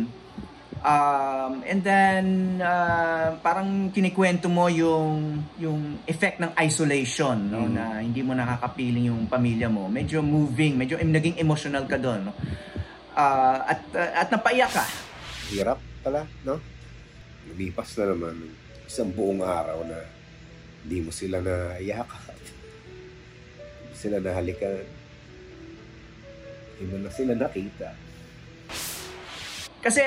Um, 0.83 1.63
and 1.63 1.79
then, 1.79 2.25
uh, 2.59 3.39
parang 3.39 3.87
kinikwento 3.95 4.51
mo 4.51 4.67
yung, 4.67 5.39
yung 5.55 6.03
effect 6.03 6.43
ng 6.43 6.51
isolation, 6.59 7.39
no? 7.39 7.63
Mm. 7.63 7.71
Na 7.71 7.83
hindi 8.03 8.19
mo 8.19 8.35
nakakapiling 8.35 9.07
yung 9.07 9.23
pamilya 9.31 9.71
mo. 9.71 9.87
Medyo 9.87 10.19
moving, 10.19 10.75
medyo 10.75 10.99
naging 10.99 11.39
emotional 11.39 11.87
ka 11.87 11.95
doon, 11.95 12.27
no? 12.27 12.35
Uh, 13.15 13.57
at, 13.63 13.81
uh, 13.95 14.11
at 14.11 14.27
napaiyak 14.27 14.75
ka. 14.75 14.83
Hirap 15.55 15.79
pala, 16.03 16.27
no? 16.43 16.59
Lumipas 17.47 17.95
na 17.95 18.11
naman 18.11 18.35
isang 18.83 19.09
buong 19.15 19.39
araw 19.39 19.87
na 19.87 20.03
hindi 20.83 20.99
mo 20.99 21.15
sila 21.15 21.39
na 21.39 21.79
yakap. 21.79 22.27
Hindi 22.42 22.42
sila 24.03 24.19
nahalikan. 24.19 24.83
Hindi 26.75 26.83
mo 26.91 26.95
na 26.99 27.09
sila 27.15 27.31
nakita. 27.39 27.95
Kasi 29.79 30.03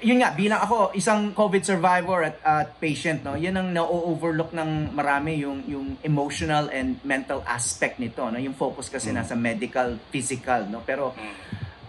yun 0.00 0.22
nga 0.24 0.32
bilang 0.32 0.58
ako 0.64 0.96
isang 0.96 1.36
COVID 1.36 1.62
survivor 1.62 2.24
at, 2.24 2.36
at 2.40 2.68
patient 2.80 3.20
no, 3.20 3.36
yun 3.36 3.52
ang 3.52 3.68
na-overlook 3.70 4.50
ng 4.56 4.96
marami 4.96 5.44
yung 5.44 5.60
yung 5.68 5.86
emotional 6.00 6.72
and 6.72 6.96
mental 7.04 7.44
aspect 7.44 8.00
nito 8.00 8.24
no. 8.26 8.40
Yung 8.40 8.56
focus 8.56 8.88
kasi 8.88 9.12
nasa 9.12 9.36
medical, 9.36 10.00
physical 10.08 10.66
no. 10.66 10.80
Pero 10.82 11.12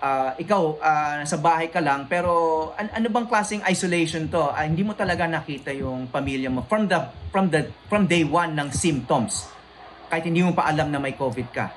ah, 0.03 0.35
ikaw 0.35 0.61
ah, 0.83 1.23
nasa 1.23 1.39
bahay 1.39 1.71
ka 1.71 1.79
lang 1.79 2.05
pero 2.05 2.73
an- 2.75 2.91
ano 2.91 3.07
bang 3.07 3.27
klaseng 3.29 3.63
isolation 3.65 4.27
to? 4.27 4.51
Ah, 4.51 4.67
hindi 4.67 4.83
mo 4.83 4.91
talaga 4.93 5.25
nakita 5.25 5.71
yung 5.71 6.11
pamilya 6.11 6.51
mo 6.51 6.67
from 6.67 6.91
the 6.91 6.99
from 7.31 7.47
the 7.47 7.69
from 7.87 8.05
day 8.05 8.27
one 8.27 8.53
ng 8.53 8.69
symptoms. 8.75 9.60
Kahit 10.11 10.27
hindi 10.27 10.43
mo 10.43 10.51
pa 10.51 10.67
alam 10.67 10.91
na 10.91 10.99
may 10.99 11.15
COVID 11.15 11.55
ka. 11.55 11.71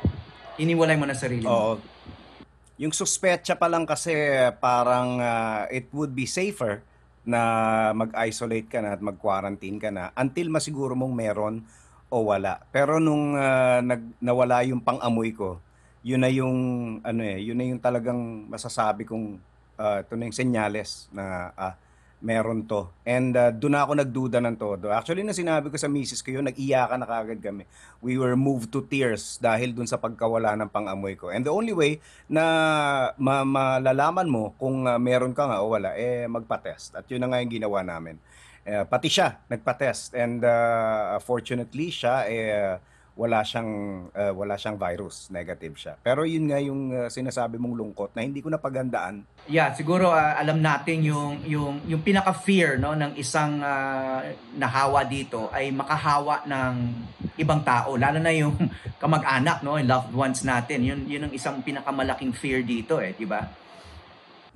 Iniwalay 0.58 0.98
mo 0.98 1.06
na 1.06 1.14
sarili 1.14 1.46
mo. 1.46 1.54
Oo. 1.54 1.74
Yung 2.82 2.90
suspetsa 2.90 3.54
pa 3.54 3.70
lang 3.70 3.86
kasi 3.86 4.10
parang 4.58 5.22
ah, 5.22 5.70
it 5.70 5.86
would 5.94 6.10
be 6.10 6.26
safer 6.26 6.82
na 7.22 7.38
mag-isolate 7.94 8.66
ka 8.66 8.82
na 8.82 8.98
at 8.98 9.00
mag-quarantine 9.00 9.78
ka 9.78 9.94
na 9.94 10.10
until 10.18 10.50
masiguro 10.50 10.98
mong 10.98 11.14
meron 11.14 11.54
o 12.10 12.26
wala. 12.26 12.58
Pero 12.74 12.98
nung 12.98 13.38
ah, 13.38 13.78
nag, 13.78 14.18
nawala 14.18 14.66
yung 14.66 14.82
pang-amoy 14.82 15.30
ko, 15.30 15.62
yun 16.02 16.18
na 16.18 16.26
yung 16.26 16.58
ano 17.06 17.22
eh, 17.22 17.38
yun 17.38 17.54
na 17.54 17.70
yung 17.70 17.78
talagang 17.78 18.50
masasabi 18.50 19.06
kong 19.06 19.38
ah, 19.78 20.02
ito 20.02 20.18
na 20.18 20.26
yung 20.26 20.34
senyales 20.34 21.06
na 21.14 21.54
ah, 21.54 21.78
meron 22.24 22.64
to. 22.64 22.88
And 23.04 23.36
uh, 23.36 23.52
doon 23.52 23.76
ako 23.76 23.92
nagduda 24.00 24.40
ng 24.40 24.56
todo. 24.56 24.88
Actually, 24.88 25.20
na 25.20 25.36
sinabi 25.36 25.68
ko 25.68 25.76
sa 25.76 25.92
misis 25.92 26.24
ko 26.24 26.32
yun, 26.32 26.48
nag-iyakan 26.48 27.04
na 27.04 27.06
kagad 27.06 27.44
kami. 27.44 27.68
We 28.00 28.16
were 28.16 28.32
moved 28.32 28.72
to 28.72 28.80
tears 28.88 29.36
dahil 29.36 29.76
dun 29.76 29.84
sa 29.84 30.00
pagkawala 30.00 30.56
ng 30.56 30.72
pang-amoy 30.72 31.20
ko. 31.20 31.28
And 31.28 31.44
the 31.44 31.52
only 31.52 31.76
way 31.76 32.00
na 32.24 33.12
ma- 33.20 33.44
malalaman 33.44 34.24
mo 34.24 34.56
kung 34.56 34.88
uh, 34.88 34.96
meron 34.96 35.36
ka 35.36 35.44
nga 35.44 35.60
o 35.60 35.76
wala, 35.76 35.92
eh 36.00 36.24
magpa-test. 36.24 36.96
At 36.96 37.04
yun 37.12 37.20
na 37.20 37.28
nga 37.28 37.44
yung 37.44 37.52
ginawa 37.52 37.84
namin. 37.84 38.16
Eh, 38.64 38.80
pati 38.88 39.12
siya, 39.12 39.44
nagpa-test. 39.52 40.16
And 40.16 40.40
uh, 40.40 41.20
fortunately, 41.20 41.92
siya, 41.92 42.24
eh, 42.24 42.80
wala 43.14 43.46
siyang 43.46 43.70
uh, 44.10 44.32
wala 44.34 44.58
siyang 44.58 44.74
virus, 44.74 45.30
negative 45.30 45.74
siya. 45.78 45.94
Pero 46.02 46.26
yun 46.26 46.50
nga 46.50 46.58
yung 46.58 46.90
uh, 46.90 47.06
sinasabi 47.06 47.58
mong 47.62 47.74
lungkot 47.78 48.10
na 48.14 48.26
hindi 48.26 48.42
ko 48.42 48.50
napagandaan 48.50 49.22
Yeah, 49.44 49.76
siguro 49.76 50.08
ah, 50.08 50.40
alam 50.40 50.64
natin 50.64 51.04
yung 51.04 51.44
yung 51.44 51.84
yung 51.84 52.00
pinaka-fear 52.00 52.80
no 52.80 52.96
ng 52.96 53.12
isang 53.20 53.60
ah, 53.60 54.24
nahawa 54.56 55.04
dito 55.04 55.52
ay 55.52 55.68
makahawa 55.68 56.48
ng 56.48 56.74
ibang 57.36 57.60
tao, 57.60 57.92
lalo 58.00 58.24
na 58.24 58.32
yung 58.32 58.56
kamag-anak 59.02 59.60
no, 59.60 59.76
yung 59.76 59.84
loved 59.84 60.16
ones 60.16 60.40
natin. 60.48 60.80
Yun 60.80 61.04
yun 61.04 61.28
ang 61.28 61.32
isang 61.36 61.60
pinakamalaking 61.60 62.32
fear 62.32 62.64
dito 62.64 62.96
eh, 63.04 63.12
di 63.12 63.28
ba? 63.28 63.44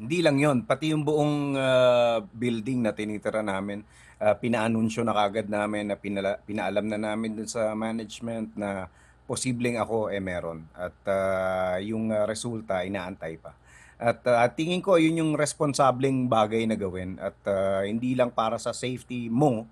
Hindi 0.01 0.25
lang 0.25 0.41
yon 0.41 0.65
pati 0.65 0.97
yung 0.97 1.05
buong 1.05 1.53
ah, 1.61 2.25
building 2.25 2.89
na 2.89 2.97
tinitira 2.97 3.45
namin, 3.45 3.85
ah, 4.19 4.37
pinaanunsyo 4.37 5.03
na 5.07 5.15
kagad 5.15 5.47
namin 5.47 5.91
na 5.91 5.97
pinala, 5.97 6.39
pinaalam 6.43 6.87
na 6.87 6.99
namin 6.99 7.39
dun 7.39 7.49
sa 7.51 7.73
management 7.75 8.55
na 8.59 8.91
posibleng 9.25 9.79
ako 9.79 10.11
eh 10.11 10.23
meron. 10.23 10.67
At 10.75 10.99
ah, 11.07 11.77
yung 11.79 12.11
ah, 12.11 12.27
resulta 12.27 12.83
inaantay 12.83 13.39
pa. 13.39 13.55
At 13.99 14.23
ah, 14.31 14.47
tingin 14.47 14.79
ko 14.79 14.95
yun 14.95 15.19
yung 15.19 15.33
responsableng 15.35 16.31
bagay 16.31 16.71
na 16.71 16.79
gawin 16.79 17.19
at 17.19 17.35
ah, 17.51 17.83
hindi 17.83 18.15
lang 18.15 18.31
para 18.31 18.55
sa 18.55 18.71
safety 18.71 19.27
mo 19.27 19.67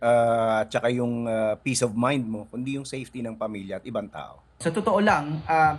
ah, 0.00 0.64
at 0.64 0.72
saka 0.72 0.88
yung 0.88 1.28
ah, 1.28 1.60
peace 1.60 1.84
of 1.84 1.92
mind 1.92 2.24
mo, 2.24 2.48
kundi 2.48 2.80
yung 2.80 2.88
safety 2.88 3.20
ng 3.20 3.36
pamilya 3.36 3.80
at 3.80 3.84
ibang 3.84 4.08
tao. 4.08 4.40
Sa 4.64 4.72
totoo 4.72 4.96
lang, 5.04 5.44
ah, 5.44 5.76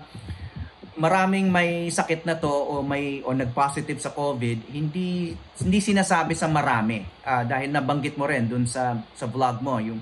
maraming 0.98 1.48
may 1.54 1.88
sakit 1.94 2.26
na 2.26 2.36
to 2.36 2.50
o 2.50 2.82
may 2.82 3.22
o 3.22 3.32
nag-positive 3.32 4.02
sa 4.02 4.12
COVID, 4.12 4.74
hindi 4.74 5.32
hindi 5.62 5.80
sinasabi 5.80 6.34
sa 6.34 6.50
marami 6.50 7.18
Ah, 7.28 7.44
dahil 7.44 7.76
nabanggit 7.76 8.16
mo 8.16 8.24
rin 8.24 8.48
dun 8.48 8.64
sa 8.64 8.96
sa 9.12 9.28
vlog 9.28 9.60
mo 9.60 9.84
yung 9.84 10.00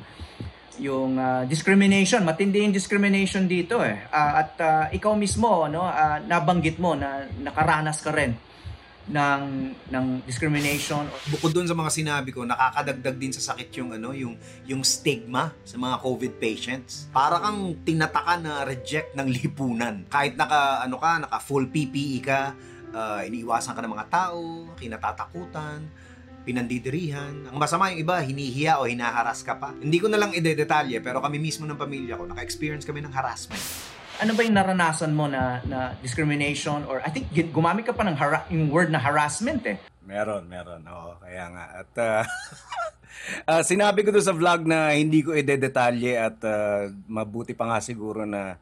yung 0.78 1.18
ah, 1.18 1.42
discrimination, 1.48 2.22
matindi 2.22 2.62
yung 2.62 2.76
discrimination 2.76 3.50
dito 3.50 3.82
eh. 3.82 4.06
Ah, 4.14 4.46
at 4.46 4.52
ah, 4.62 4.86
ikaw 4.94 5.18
mismo 5.18 5.66
no, 5.66 5.82
ah, 5.82 6.22
nabanggit 6.22 6.78
mo 6.78 6.94
na 6.94 7.26
nakaranas 7.42 8.00
ka 8.06 8.14
rin 8.14 8.45
ng 9.06 9.44
ng 9.94 10.06
discrimination 10.26 11.06
bukod 11.30 11.54
doon 11.54 11.70
sa 11.70 11.78
mga 11.78 11.92
sinabi 11.94 12.34
ko, 12.34 12.42
nakakadagdag 12.42 13.16
din 13.22 13.30
sa 13.30 13.54
sakit 13.54 13.70
yung 13.78 13.94
ano, 13.94 14.18
yung 14.18 14.34
yung 14.66 14.82
stigma 14.82 15.54
sa 15.62 15.78
mga 15.78 16.02
COVID 16.02 16.34
patients. 16.42 17.06
Para 17.14 17.38
kang 17.38 17.78
tinataka 17.86 18.42
na 18.42 18.66
reject 18.66 19.14
ng 19.14 19.28
lipunan. 19.30 20.10
Kahit 20.10 20.34
naka 20.34 20.82
ano 20.82 20.98
ka, 20.98 21.22
naka 21.22 21.38
full 21.38 21.70
PPE 21.70 22.18
ka, 22.26 22.58
uh, 22.98 23.22
iniiwasan 23.22 23.78
ka 23.78 23.82
ng 23.86 23.94
mga 23.94 24.08
tao, 24.10 24.74
kinatatakutan, 24.74 25.86
pinandidirihan. 26.46 27.50
Ang 27.50 27.58
masama 27.58 27.94
yung 27.94 28.02
iba, 28.02 28.18
hinihiya 28.22 28.82
o 28.82 28.90
hinaharas 28.90 29.46
ka 29.46 29.58
pa. 29.58 29.74
Hindi 29.78 30.02
ko 30.02 30.10
na 30.10 30.18
lang 30.18 30.34
idedetalye, 30.34 31.02
pero 31.02 31.22
kami 31.22 31.38
mismo 31.42 31.66
ng 31.70 31.78
pamilya 31.78 32.18
ko, 32.18 32.26
naka-experience 32.30 32.86
kami 32.86 33.06
ng 33.06 33.14
harassment. 33.14 33.62
Ano 34.20 34.32
ba 34.32 34.42
yung 34.44 34.56
naranasan 34.56 35.12
mo 35.12 35.28
na 35.28 35.60
na 35.68 35.92
discrimination 36.00 36.88
or 36.88 37.04
I 37.04 37.12
think 37.12 37.28
gumamit 37.52 37.84
ka 37.88 37.94
pa 37.96 38.08
ng 38.08 38.16
hara- 38.16 38.48
yung 38.52 38.72
word 38.72 38.92
na 38.92 39.00
harassment 39.02 39.64
eh. 39.68 39.78
Meron, 40.06 40.46
meron. 40.46 40.86
Oo, 40.86 41.18
kaya 41.18 41.46
nga. 41.50 41.66
At 41.82 41.92
ah, 41.98 42.24
ah, 43.50 43.64
sinabi 43.66 44.06
ko 44.06 44.14
doon 44.14 44.26
sa 44.26 44.38
vlog 44.38 44.64
na 44.64 44.94
hindi 44.94 45.26
ko 45.26 45.34
idedetalye 45.34 46.14
at 46.16 46.38
ah, 46.46 46.88
mabuti 47.10 47.58
pa 47.58 47.66
nga 47.68 47.80
siguro 47.82 48.24
na 48.24 48.56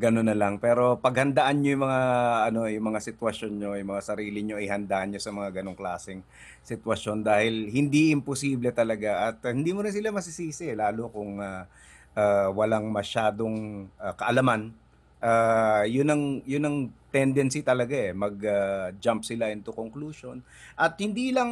gano'n 0.00 0.32
na 0.32 0.36
lang. 0.38 0.56
Pero 0.56 0.96
paghandaan 0.96 1.60
nyo 1.60 1.70
yung 1.76 1.84
mga, 1.84 2.00
ano, 2.48 2.60
yung 2.70 2.86
mga 2.88 3.00
sitwasyon 3.04 3.52
nyo, 3.52 3.70
yung 3.76 3.90
mga 3.92 4.02
sarili 4.02 4.40
nyo, 4.40 4.56
ihandaan 4.56 5.12
nyo 5.14 5.20
sa 5.20 5.34
mga 5.34 5.60
ganong 5.60 5.76
klaseng 5.76 6.24
sitwasyon 6.64 7.20
dahil 7.20 7.68
hindi 7.68 8.08
imposible 8.08 8.72
talaga 8.72 9.28
at 9.28 9.44
ah, 9.44 9.52
hindi 9.52 9.76
mo 9.76 9.84
na 9.84 9.92
sila 9.92 10.10
masisisi, 10.10 10.72
lalo 10.72 11.12
kung 11.12 11.36
ah, 11.38 11.68
ah, 12.16 12.48
walang 12.50 12.90
masyadong 12.90 13.86
ah, 14.00 14.14
kaalaman. 14.14 14.74
Ah, 15.20 15.84
yun 15.84 16.08
ang 16.08 16.22
yun 16.48 16.64
ang 16.64 16.76
tendency 17.12 17.60
talaga 17.60 17.92
eh 17.92 18.14
mag 18.14 18.38
ah, 18.46 18.88
jump 18.96 19.26
sila 19.26 19.50
into 19.52 19.74
conclusion. 19.74 20.40
At 20.78 20.96
hindi 20.96 21.34
lang 21.34 21.50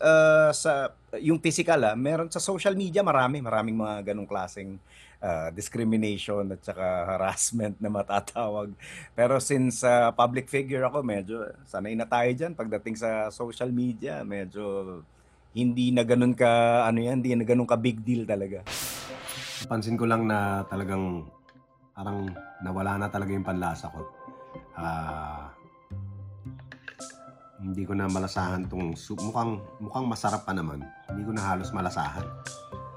ah, 0.00 0.50
sa 0.54 0.94
yung 1.20 1.42
physical 1.42 1.82
ah 1.84 1.94
meron 1.98 2.30
sa 2.32 2.40
social 2.40 2.72
media 2.72 3.04
marami 3.04 3.44
maraming 3.44 3.76
mga 3.76 4.14
ganong 4.14 4.30
klaseng 4.30 4.80
ah, 5.20 5.52
discrimination 5.52 6.46
at 6.54 6.60
saka 6.64 6.86
harassment 7.12 7.76
na 7.82 7.92
matatawag. 7.92 8.72
Pero 9.12 9.36
since 9.42 9.84
ah, 9.84 10.08
public 10.14 10.48
figure 10.48 10.86
ako 10.88 11.04
medyo 11.04 11.44
sanay 11.68 11.92
na 11.92 12.08
tayo 12.08 12.30
diyan 12.32 12.56
pagdating 12.56 12.96
sa 12.96 13.28
social 13.28 13.68
media 13.68 14.24
medyo 14.24 15.02
hindi 15.52 15.92
na 15.92 16.00
ganun 16.00 16.32
ka 16.32 16.84
ano 16.88 17.04
yan, 17.04 17.20
hindi 17.20 17.36
na 17.36 17.44
ganun 17.44 17.68
ka 17.68 17.76
big 17.76 18.00
deal 18.00 18.24
talaga. 18.24 18.64
Pansin 19.66 19.96
ko 19.96 20.04
lang 20.04 20.26
na 20.26 20.66
talagang 20.68 21.26
parang 21.92 22.28
nawala 22.64 22.98
na 22.98 23.08
talaga 23.08 23.30
yung 23.32 23.46
panlasa 23.46 23.88
ko. 23.92 24.00
Ah, 24.76 25.52
hindi 27.62 27.86
ko 27.86 27.94
na 27.94 28.10
malasahan 28.10 28.66
tong 28.66 28.98
soup. 28.98 29.22
Mukhang, 29.22 29.62
mukhang 29.78 30.06
masarap 30.10 30.42
pa 30.42 30.50
naman. 30.50 30.82
Hindi 31.06 31.22
ko 31.22 31.32
na 31.32 31.46
halos 31.46 31.70
malasahan. 31.70 32.26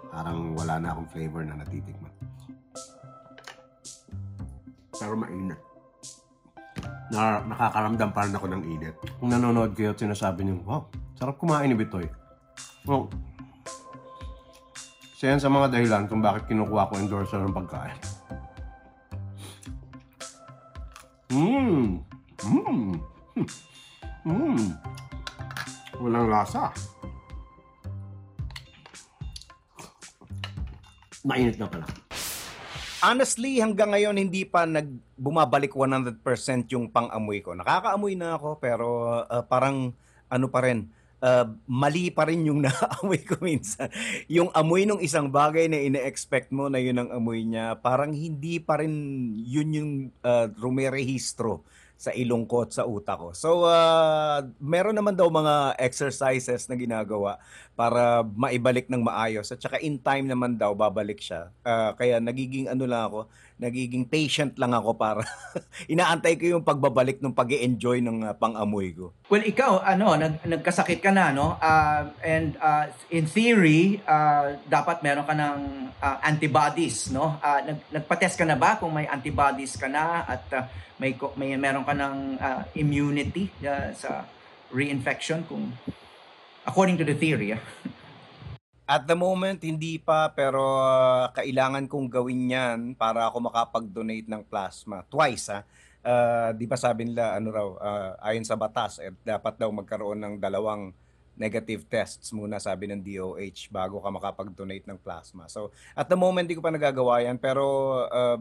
Parang 0.09 0.57
wala 0.57 0.81
na 0.81 0.89
akong 0.95 1.09
flavor 1.13 1.45
na 1.45 1.59
natitikman. 1.61 2.13
Pero 4.95 5.13
mainit. 5.13 5.59
Na, 7.13 7.45
nakakaramdam 7.45 8.09
pa 8.09 8.25
rin 8.25 8.33
ako 8.33 8.47
ng 8.49 8.63
init. 8.65 8.95
Kung 9.21 9.29
nanonood 9.29 9.77
kayo 9.77 9.93
at 9.93 10.01
sinasabi 10.01 10.41
niyo, 10.47 10.65
wow, 10.65 10.89
sarap 11.13 11.37
kumain 11.37 11.69
ni 11.69 11.77
Bitoy. 11.77 12.09
Oh, 12.89 13.05
isa 15.15 15.31
yan 15.31 15.39
sa 15.39 15.47
mga 15.47 15.71
dahilan 15.71 16.11
kung 16.11 16.19
bakit 16.19 16.43
kinukuha 16.51 16.91
ko 16.91 16.99
endorser 16.99 17.39
ng 17.39 17.55
pagkain. 17.55 17.95
Mmm! 21.31 22.03
Mmm! 22.43 22.99
Mmm! 24.27 24.65
Walang 26.03 26.27
lasa. 26.27 26.67
Mainit 31.23 31.55
na 31.63 31.71
pala. 31.71 31.87
Honestly, 32.99 33.63
hanggang 33.63 33.95
ngayon 33.95 34.19
hindi 34.19 34.43
pa 34.43 34.67
nag 34.67 35.15
bumabalik 35.15 35.71
100% 35.71 36.19
yung 36.75 36.91
pang-amoy 36.91 37.39
ko. 37.39 37.55
Nakakaamoy 37.55 38.19
na 38.19 38.35
ako 38.35 38.59
pero 38.59 38.87
uh, 39.23 39.43
parang 39.47 39.95
ano 40.27 40.51
pa 40.51 40.59
rin, 40.59 40.91
uh, 41.21 41.45
mali 41.69 42.11
pa 42.11 42.27
rin 42.27 42.47
yung 42.47 42.63
naamoy 42.65 43.21
ko 43.23 43.39
minsan. 43.39 43.87
Yung 44.27 44.49
amoy 44.51 44.87
ng 44.87 45.03
isang 45.03 45.29
bagay 45.29 45.69
na 45.69 45.79
ine-expect 45.79 46.51
mo 46.51 46.67
na 46.67 46.81
yun 46.81 46.99
ang 46.99 47.09
amoy 47.13 47.45
niya, 47.45 47.77
parang 47.79 48.11
hindi 48.11 48.59
pa 48.59 48.81
rin 48.81 48.93
yun 49.39 49.69
yung 49.71 49.91
uh, 50.25 50.49
rumerehistro 50.59 51.63
sa 51.95 52.11
ilong 52.11 52.43
ko 52.43 52.67
at 52.67 52.75
sa 52.75 52.83
utak 52.83 53.15
ko. 53.15 53.31
So, 53.31 53.63
uh, 53.63 54.43
meron 54.59 54.99
naman 54.99 55.15
daw 55.15 55.31
mga 55.31 55.79
exercises 55.79 56.67
na 56.67 56.75
ginagawa 56.75 57.39
para 57.75 58.23
maibalik 58.23 58.87
ng 58.87 59.03
maayos. 59.03 59.51
At 59.51 59.59
saka 59.59 59.83
in 59.83 59.99
time 59.99 60.31
naman 60.31 60.55
daw, 60.55 60.71
babalik 60.71 61.19
siya. 61.19 61.51
Uh, 61.59 61.91
kaya 61.99 62.23
nagiging 62.23 62.71
ano 62.71 62.87
lang 62.87 63.11
ako, 63.11 63.27
nagiging 63.59 64.07
patient 64.07 64.55
lang 64.55 64.71
ako 64.71 64.95
para 64.95 65.23
inaantay 65.91 66.39
ko 66.39 66.55
yung 66.55 66.63
pagbabalik 66.63 67.19
ng 67.19 67.35
pag 67.35 67.51
enjoy 67.51 67.99
ng 67.99 68.31
uh, 68.31 68.33
pang-amoy 68.35 68.95
ko. 68.95 69.11
Well, 69.27 69.43
ikaw, 69.43 69.83
ano, 69.83 70.15
nag, 70.15 70.43
nagkasakit 70.47 71.03
ka 71.03 71.11
na, 71.11 71.35
no? 71.35 71.59
Uh, 71.59 72.15
and 72.23 72.55
uh, 72.63 72.87
in 73.11 73.27
theory, 73.27 73.99
uh, 74.07 74.55
dapat 74.71 75.03
meron 75.03 75.27
ka 75.27 75.35
ng 75.35 75.59
uh, 75.99 76.17
antibodies, 76.23 77.11
no? 77.11 77.35
Uh, 77.43 77.59
nag, 77.75 77.79
nagpa-test 77.91 78.39
ka 78.39 78.47
na 78.47 78.55
ba 78.55 78.79
kung 78.79 78.95
may 78.95 79.07
antibodies 79.07 79.75
ka 79.75 79.91
na 79.91 80.23
at 80.23 80.43
uh, 80.55 80.63
may 80.95 81.11
may 81.35 81.59
meron 81.59 81.83
ka 81.83 81.91
ng 81.91 82.39
uh, 82.39 82.61
immunity 82.71 83.51
uh, 83.67 83.91
sa 83.91 84.23
reinfection 84.71 85.43
kung 85.43 85.75
according 86.65 86.97
to 86.97 87.05
the 87.05 87.15
theory. 87.15 87.53
ah. 87.55 87.61
At 88.85 89.09
the 89.09 89.17
moment, 89.17 89.65
hindi 89.65 89.97
pa, 89.97 90.29
pero 90.29 90.61
uh, 90.61 91.33
kailangan 91.33 91.89
kong 91.89 92.05
gawin 92.05 92.53
yan 92.53 92.79
para 92.93 93.25
ako 93.25 93.49
makapag-donate 93.49 94.29
ng 94.29 94.45
plasma. 94.45 95.01
Twice, 95.09 95.49
ha? 95.49 95.65
Uh, 96.05 96.53
di 96.53 96.69
ba 96.69 96.77
sabi 96.77 97.09
nila, 97.09 97.33
ano 97.33 97.49
raw, 97.49 97.67
uh, 97.81 98.11
ayon 98.29 98.45
sa 98.45 98.53
batas, 98.53 99.01
eh, 99.01 99.09
dapat 99.25 99.57
daw 99.57 99.73
magkaroon 99.73 100.21
ng 100.21 100.33
dalawang 100.37 100.93
negative 101.33 101.81
tests 101.89 102.29
muna, 102.29 102.61
sabi 102.61 102.85
ng 102.85 103.01
DOH, 103.01 103.73
bago 103.73 103.97
ka 103.97 104.09
makapag-donate 104.13 104.85
ng 104.85 105.01
plasma. 105.01 105.49
So, 105.49 105.73
at 105.97 106.05
the 106.05 106.13
moment, 106.13 106.45
di 106.45 106.53
ko 106.53 106.61
pa 106.61 106.69
nagagawa 106.69 107.25
yan, 107.25 107.41
pero 107.41 107.65
uh, 108.05 108.37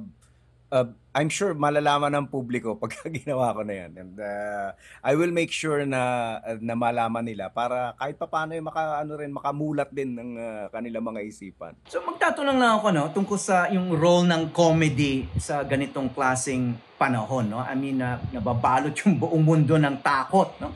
uh, 0.73 0.88
I'm 1.14 1.30
sure 1.30 1.54
malalaman 1.54 2.11
ng 2.11 2.26
publiko 2.26 2.74
pag 2.83 2.90
ginawa 3.07 3.55
ko 3.55 3.62
na 3.62 3.74
yan. 3.87 3.92
And 3.94 4.14
uh, 4.18 4.74
I 5.05 5.14
will 5.14 5.31
make 5.31 5.55
sure 5.55 5.83
na 5.87 6.37
uh, 6.42 6.59
na 6.59 6.74
malaman 6.74 7.22
nila 7.22 7.50
para 7.55 7.94
kahit 7.98 8.18
pa 8.18 8.27
paano 8.27 8.57
yung 8.59 8.66
maka, 8.66 8.98
ano 8.98 9.14
rin, 9.18 9.31
makamulat 9.31 9.90
din 9.94 10.18
ng 10.18 10.31
uh, 10.35 10.64
kanilang 10.74 11.07
mga 11.07 11.20
isipan. 11.22 11.72
So 11.87 12.03
magtatanong 12.03 12.59
lang 12.59 12.72
ako 12.83 12.87
no 12.90 13.05
tungkol 13.14 13.38
sa 13.38 13.70
yung 13.70 13.94
role 13.94 14.27
ng 14.27 14.50
comedy 14.50 15.31
sa 15.38 15.62
ganitong 15.62 16.11
klaseng 16.11 16.74
panahon 16.98 17.46
no. 17.46 17.62
I 17.62 17.74
mean 17.79 18.03
uh, 18.03 18.18
nababalot 18.35 18.94
yung 19.07 19.18
buong 19.22 19.44
mundo 19.44 19.79
ng 19.79 20.03
takot 20.03 20.59
no. 20.59 20.74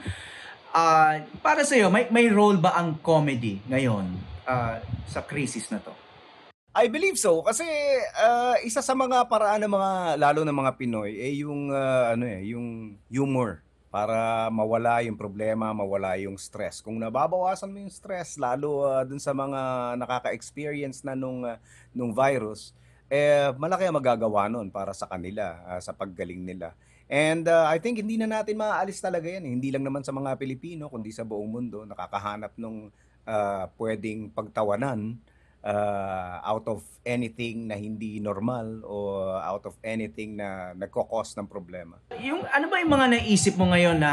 Uh, 0.69 1.25
para 1.41 1.65
sa 1.65 1.75
iyo 1.75 1.89
may 1.89 2.07
may 2.13 2.29
role 2.29 2.61
ba 2.61 2.77
ang 2.77 3.01
comedy 3.01 3.59
ngayon 3.67 4.05
uh, 4.47 4.79
sa 5.09 5.25
crisis 5.27 5.67
na 5.73 5.83
to? 5.83 6.08
I 6.79 6.87
believe 6.87 7.19
so 7.19 7.43
kasi 7.43 7.67
uh, 8.23 8.55
isa 8.63 8.79
sa 8.79 8.95
mga 8.95 9.27
paraan 9.27 9.67
ng 9.67 9.73
mga 9.75 9.91
lalo 10.15 10.47
ng 10.47 10.59
mga 10.63 10.73
Pinoy 10.79 11.19
eh 11.19 11.43
yung 11.43 11.75
uh, 11.75 12.15
ano 12.15 12.23
eh 12.23 12.55
yung 12.55 12.95
humor 13.11 13.67
para 13.89 14.47
mawala 14.53 15.01
yung 15.03 15.17
problema, 15.17 15.73
mawala 15.73 16.15
yung 16.21 16.37
stress. 16.37 16.85
Kung 16.85 17.01
nababawasan 17.01 17.73
mo 17.73 17.83
yung 17.83 17.91
stress 17.91 18.39
lalo 18.39 18.87
uh, 18.87 19.03
dun 19.03 19.19
sa 19.19 19.35
mga 19.35 19.59
nakaka-experience 19.99 21.03
na 21.03 21.19
nung 21.19 21.43
uh, 21.43 21.59
nung 21.91 22.15
virus, 22.15 22.77
eh 23.11 23.51
malaki 23.59 23.89
ang 23.89 23.99
magagawa 23.99 24.47
nun 24.47 24.71
para 24.71 24.95
sa 24.95 25.09
kanila, 25.11 25.59
uh, 25.67 25.81
sa 25.83 25.97
paggaling 25.97 26.47
nila. 26.47 26.79
And 27.09 27.49
uh, 27.49 27.67
I 27.67 27.81
think 27.81 27.99
hindi 27.99 28.21
na 28.21 28.29
natin 28.29 28.61
maaalis 28.61 29.01
talaga 29.01 29.27
yan. 29.27 29.49
Eh. 29.49 29.53
Hindi 29.57 29.73
lang 29.73 29.83
naman 29.89 30.05
sa 30.05 30.13
mga 30.13 30.37
Pilipino, 30.37 30.93
kundi 30.93 31.09
sa 31.09 31.25
buong 31.25 31.49
mundo 31.49 31.89
nakakahanap 31.89 32.55
nung 32.61 32.93
uh, 33.25 33.65
pwedeng 33.81 34.29
pagtawanan 34.31 35.17
uh, 35.63 36.35
out 36.45 36.67
of 36.69 36.81
anything 37.03 37.67
na 37.67 37.77
hindi 37.79 38.21
normal 38.21 38.85
o 38.85 39.25
out 39.39 39.65
of 39.67 39.75
anything 39.83 40.37
na 40.39 40.77
nagkakos 40.77 41.35
ng 41.39 41.49
problema. 41.49 41.99
Yung 42.21 42.45
ano 42.47 42.67
ba 42.69 42.79
yung 42.79 42.93
mga 42.93 43.07
naisip 43.19 43.57
mo 43.57 43.73
ngayon 43.73 43.97
na 43.97 44.13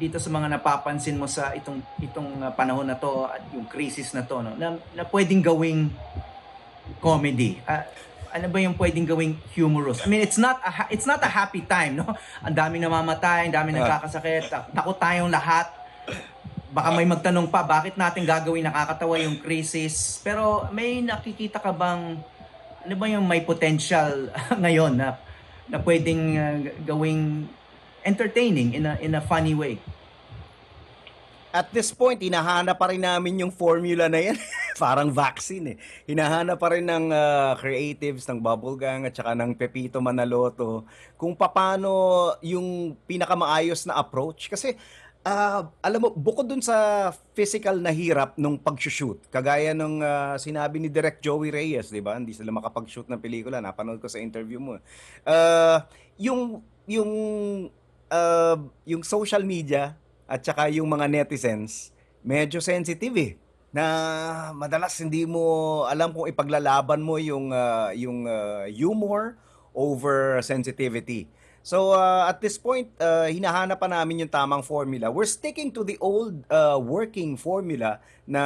dito 0.00 0.16
sa 0.16 0.30
mga 0.32 0.56
napapansin 0.58 1.20
mo 1.20 1.28
sa 1.28 1.52
itong 1.54 1.84
itong 2.00 2.40
uh, 2.42 2.52
panahon 2.54 2.88
na 2.88 2.96
to 2.96 3.28
at 3.28 3.42
yung 3.52 3.68
crisis 3.68 4.10
na 4.16 4.24
to 4.24 4.40
no 4.40 4.56
na, 4.56 4.80
na 4.96 5.04
pwedeng 5.06 5.44
gawing 5.44 5.92
comedy. 6.98 7.60
Uh, 7.68 7.84
ano 8.30 8.46
ba 8.46 8.58
yung 8.62 8.78
pwedeng 8.78 9.06
gawing 9.06 9.34
humorous? 9.50 10.06
I 10.06 10.06
mean, 10.06 10.22
it's 10.22 10.38
not 10.38 10.62
a 10.62 10.86
it's 10.86 11.06
not 11.06 11.18
a 11.22 11.30
happy 11.30 11.66
time, 11.66 11.98
no? 11.98 12.06
Ang 12.46 12.54
daming 12.54 12.86
namamatay, 12.86 13.50
ang 13.50 13.54
daming 13.54 13.82
nagkakasakit, 13.82 14.70
takot 14.70 14.96
tayong 15.02 15.34
lahat 15.34 15.79
baka 16.70 16.88
may 16.94 17.06
magtanong 17.06 17.50
pa, 17.50 17.66
bakit 17.66 17.98
natin 17.98 18.22
gagawin 18.22 18.66
nakakatawa 18.66 19.18
yung 19.18 19.42
crisis? 19.42 20.22
Pero 20.22 20.70
may 20.70 21.02
nakikita 21.02 21.58
ka 21.58 21.74
bang, 21.74 22.22
ano 22.86 22.94
ba 22.94 23.06
yung 23.10 23.26
may 23.26 23.42
potential 23.42 24.30
ngayon 24.62 24.94
na, 24.94 25.18
na 25.66 25.78
pwedeng 25.82 26.22
uh, 26.38 26.56
gawing 26.86 27.50
entertaining 28.06 28.78
in 28.78 28.86
a, 28.86 28.94
in 29.02 29.12
a 29.18 29.22
funny 29.22 29.52
way? 29.52 29.82
At 31.50 31.66
this 31.74 31.90
point, 31.90 32.22
hinahanap 32.22 32.78
pa 32.78 32.94
rin 32.94 33.02
namin 33.02 33.42
yung 33.42 33.50
formula 33.50 34.06
na 34.06 34.22
yan. 34.22 34.38
Parang 34.78 35.10
vaccine 35.10 35.74
eh. 35.74 35.76
Hinahanap 36.06 36.54
pa 36.54 36.70
rin 36.70 36.86
ng 36.86 37.10
uh, 37.10 37.58
creatives, 37.58 38.22
ng 38.30 38.38
Bubblegang 38.38 39.02
at 39.02 39.18
saka 39.18 39.34
ng 39.34 39.58
Pepito 39.58 39.98
Manaloto 39.98 40.86
kung 41.18 41.34
paano 41.34 41.90
yung 42.38 42.94
pinakamaayos 43.02 43.82
na 43.82 43.98
approach. 43.98 44.46
Kasi 44.46 44.78
Ah, 45.20 45.68
alam 45.84 46.00
mo, 46.00 46.08
bukod 46.16 46.48
dun 46.48 46.64
sa 46.64 47.12
physical 47.36 47.76
na 47.76 47.92
hirap 47.92 48.40
nung 48.40 48.56
pag-shoot, 48.56 49.20
kagaya 49.28 49.76
nung 49.76 50.00
ah, 50.00 50.40
sinabi 50.40 50.80
ni 50.80 50.88
Direk 50.88 51.20
Joey 51.20 51.52
Reyes, 51.52 51.92
'di 51.92 52.00
ba? 52.00 52.16
Hindi 52.16 52.32
sila 52.32 52.48
makapag-shoot 52.48 53.04
ng 53.04 53.20
pelikula, 53.20 53.60
napanood 53.60 54.00
ko 54.00 54.08
sa 54.08 54.16
interview 54.16 54.56
mo. 54.56 54.80
Ah, 55.28 55.84
yung 56.16 56.64
yung 56.88 57.12
ah, 58.08 58.56
yung 58.88 59.04
social 59.04 59.44
media 59.44 59.92
at 60.24 60.40
saka 60.40 60.72
yung 60.72 60.88
mga 60.88 61.04
netizens, 61.12 61.92
medyo 62.24 62.64
sensitive 62.64 63.12
eh. 63.20 63.32
Na 63.76 63.84
madalas 64.56 64.96
hindi 65.04 65.28
mo 65.28 65.84
alam 65.84 66.16
kung 66.16 66.32
ipaglalaban 66.32 67.04
mo 67.04 67.20
yung 67.20 67.52
ah, 67.52 67.92
yung 67.92 68.24
ah, 68.24 68.64
humor 68.72 69.36
over 69.76 70.40
sensitivity. 70.40 71.28
So 71.60 71.92
uh, 71.92 72.24
at 72.24 72.40
this 72.40 72.56
point, 72.56 72.88
uh, 72.96 73.28
hinahanap 73.28 73.76
pa 73.76 73.88
namin 73.88 74.24
yung 74.24 74.32
tamang 74.32 74.64
formula. 74.64 75.12
We're 75.12 75.28
sticking 75.28 75.68
to 75.76 75.84
the 75.84 76.00
old 76.00 76.40
uh, 76.48 76.80
working 76.80 77.36
formula 77.36 78.00
na 78.24 78.42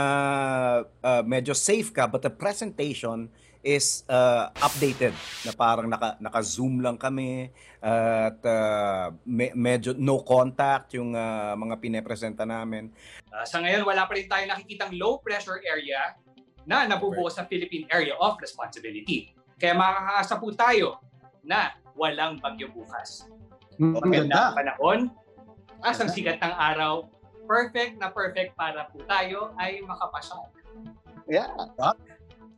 uh, 0.83 1.23
medyo 1.23 1.55
safe 1.55 1.95
ka 1.95 2.11
but 2.11 2.27
the 2.27 2.33
presentation 2.33 3.31
is 3.65 4.05
uh, 4.13 4.53
updated 4.61 5.17
na 5.49 5.57
parang 5.57 5.89
naka, 5.89 6.21
naka-zoom 6.21 6.85
lang 6.85 7.01
kami 7.01 7.49
at 7.81 8.37
uh, 8.45 9.09
me- 9.25 9.57
medyo 9.57 9.97
no 9.97 10.21
contact 10.21 10.93
yung 10.93 11.17
uh, 11.17 11.57
mga 11.57 11.81
pinepresenta 11.81 12.45
namin. 12.45 12.93
Uh, 13.33 13.45
sa 13.49 13.65
ngayon, 13.65 13.89
wala 13.89 14.05
pa 14.05 14.13
rin 14.21 14.29
tayo 14.29 14.45
nakikitang 14.45 14.93
low 15.01 15.17
pressure 15.25 15.65
area 15.65 16.13
na 16.69 16.85
nabubuo 16.85 17.33
sa 17.33 17.49
Philippine 17.49 17.89
Area 17.89 18.17
of 18.21 18.37
Responsibility. 18.37 19.33
Kaya 19.57 19.73
makakaasa 19.73 20.37
po 20.37 20.53
tayo 20.53 21.01
na 21.41 21.73
walang 21.95 22.39
bagyo 22.43 22.71
bukas. 22.71 23.27
Ang 23.79 23.99
Maganda 23.99 24.19
ganda. 24.19 24.39
ang 24.39 24.57
panahon, 24.59 24.99
as 25.83 25.99
ang 25.99 26.11
sikat 26.11 26.39
ng 26.39 26.55
araw, 26.55 27.07
perfect 27.47 27.99
na 27.99 28.09
perfect 28.11 28.55
para 28.55 28.87
po 28.91 29.03
tayo 29.07 29.53
ay 29.59 29.83
makapasal. 29.83 30.49
Yeah. 31.27 31.49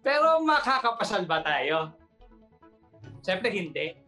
Pero 0.04 0.40
makakapasal 0.44 1.26
ba 1.26 1.42
tayo? 1.42 1.94
Siyempre 3.22 3.50
hindi. 3.50 3.98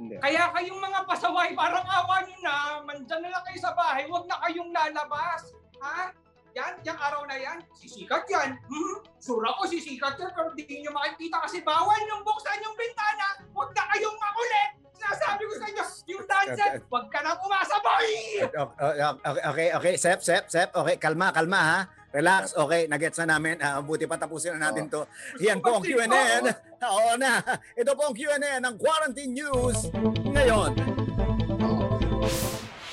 Hindi. 0.00 0.16
Kaya 0.18 0.50
kayong 0.56 0.80
mga 0.80 1.00
pasaway, 1.04 1.52
parang 1.52 1.84
awa 1.84 2.24
nyo 2.24 2.36
na, 2.40 2.54
mandyan 2.82 3.20
na 3.22 3.30
lang 3.38 3.44
kayo 3.44 3.58
sa 3.60 3.76
bahay, 3.76 4.08
huwag 4.08 4.24
na 4.26 4.40
kayong 4.42 4.72
lalabas. 4.72 5.52
Ha? 5.78 6.10
Yan, 6.52 6.72
yung 6.84 7.00
araw 7.00 7.24
na 7.24 7.36
yan, 7.40 7.58
sisikat 7.72 8.28
yan. 8.28 8.60
Hmm? 8.68 8.96
Sura 9.16 9.56
ko 9.56 9.64
sisikat 9.64 10.20
yan, 10.20 10.30
pero 10.36 10.52
hindi 10.52 10.84
nyo 10.84 10.92
makikita 10.92 11.40
kasi 11.48 11.64
bawal 11.64 11.96
yung 12.04 12.20
buksan 12.20 12.60
yung 12.60 12.76
bintana, 12.76 13.40
huwag 13.56 13.72
na 13.72 13.82
kayong 13.88 14.18
makulit. 14.20 14.70
Sinasabi 14.92 15.42
ko 15.48 15.54
sa 15.56 15.66
inyo, 15.72 15.84
yung 16.12 16.24
dancer, 16.28 16.72
huwag 16.92 17.06
ka 17.08 17.20
na 17.24 17.32
umasa, 17.40 17.76
boy! 17.80 18.10
Okay, 18.52 19.42
okay, 19.48 19.68
okay. 19.72 19.94
Sep, 19.96 20.20
Sep, 20.20 20.44
Sep. 20.52 20.68
Okay, 20.76 21.00
kalma, 21.00 21.32
kalma 21.32 21.60
ha. 21.60 21.80
Relax. 22.12 22.52
Okay, 22.52 22.84
nagets 22.92 23.16
na 23.24 23.34
namin. 23.34 23.56
Ah, 23.64 23.80
buti 23.80 24.04
pa 24.04 24.20
tapusin 24.20 24.60
na 24.60 24.68
natin 24.68 24.92
to. 24.92 25.08
Yan 25.40 25.64
po 25.64 25.80
ang 25.80 25.84
Q&A. 25.84 26.44
Oo 26.84 27.16
na. 27.16 27.40
Ito 27.72 27.96
po 27.96 28.12
ang 28.12 28.14
Q&A 28.14 28.60
ng 28.60 28.74
Quarantine 28.76 29.32
News 29.32 29.88
ngayon. 30.28 30.76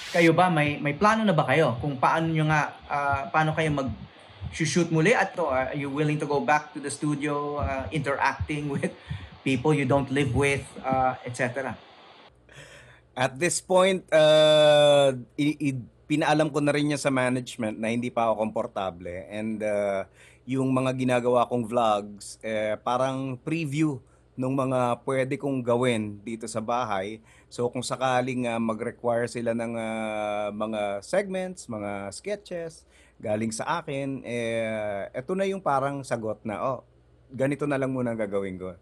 Kayo 0.09 0.33
ba 0.33 0.49
may 0.49 0.81
may 0.81 0.97
plano 0.97 1.21
na 1.21 1.35
ba 1.37 1.45
kayo 1.45 1.77
kung 1.77 1.93
paano 2.01 2.33
nyo 2.33 2.49
nga 2.49 2.73
ah, 2.89 3.21
paano 3.29 3.53
kayo 3.53 3.69
mag 3.69 3.89
shoot 4.49 4.89
muli 4.89 5.13
at 5.13 5.37
to, 5.37 5.45
are 5.45 5.77
you 5.77 5.93
willing 5.93 6.17
to 6.17 6.25
go 6.25 6.41
back 6.41 6.73
to 6.73 6.81
the 6.81 6.89
studio 6.89 7.61
ah, 7.61 7.85
interacting 7.93 8.65
with 8.73 8.89
people 9.45 9.69
you 9.69 9.85
don't 9.85 10.09
live 10.09 10.33
with 10.33 10.65
ah, 10.81 11.13
etc. 11.21 11.77
At 13.19 13.35
this 13.35 13.59
point, 13.59 14.07
uh, 14.15 15.11
i- 15.35 15.59
i- 15.59 15.83
pinaalam 16.07 16.47
ko 16.47 16.63
na 16.63 16.71
rin 16.71 16.87
niya 16.87 16.95
sa 16.97 17.11
management 17.11 17.75
na 17.75 17.91
hindi 17.91 18.07
pa 18.07 18.31
ako 18.31 18.47
komportable. 18.47 19.11
And 19.27 19.59
uh, 19.59 20.07
yung 20.47 20.71
mga 20.71 20.95
ginagawa 20.95 21.43
kong 21.43 21.67
vlogs, 21.67 22.39
eh, 22.39 22.79
parang 22.79 23.35
preview 23.35 23.99
ng 24.39 24.53
mga 24.55 25.03
pwede 25.03 25.35
kong 25.35 25.59
gawin 25.59 26.15
dito 26.23 26.47
sa 26.47 26.63
bahay. 26.63 27.19
So 27.49 27.73
kung 27.73 27.81
sakaling 27.81 28.45
uh, 28.45 28.61
mag-require 28.61 29.25
sila 29.25 29.57
ng 29.57 29.73
uh, 29.73 30.47
mga 30.53 31.01
segments, 31.01 31.65
mga 31.65 32.13
sketches 32.13 32.85
galing 33.19 33.51
sa 33.51 33.81
akin, 33.83 34.23
eh, 34.23 35.11
eto 35.11 35.35
na 35.35 35.43
yung 35.43 35.59
parang 35.59 36.05
sagot 36.05 36.39
na, 36.45 36.61
oh, 36.61 36.87
ganito 37.33 37.67
na 37.67 37.75
lang 37.75 37.91
muna 37.91 38.15
ang 38.15 38.21
gagawin 38.21 38.55
ko. 38.55 38.77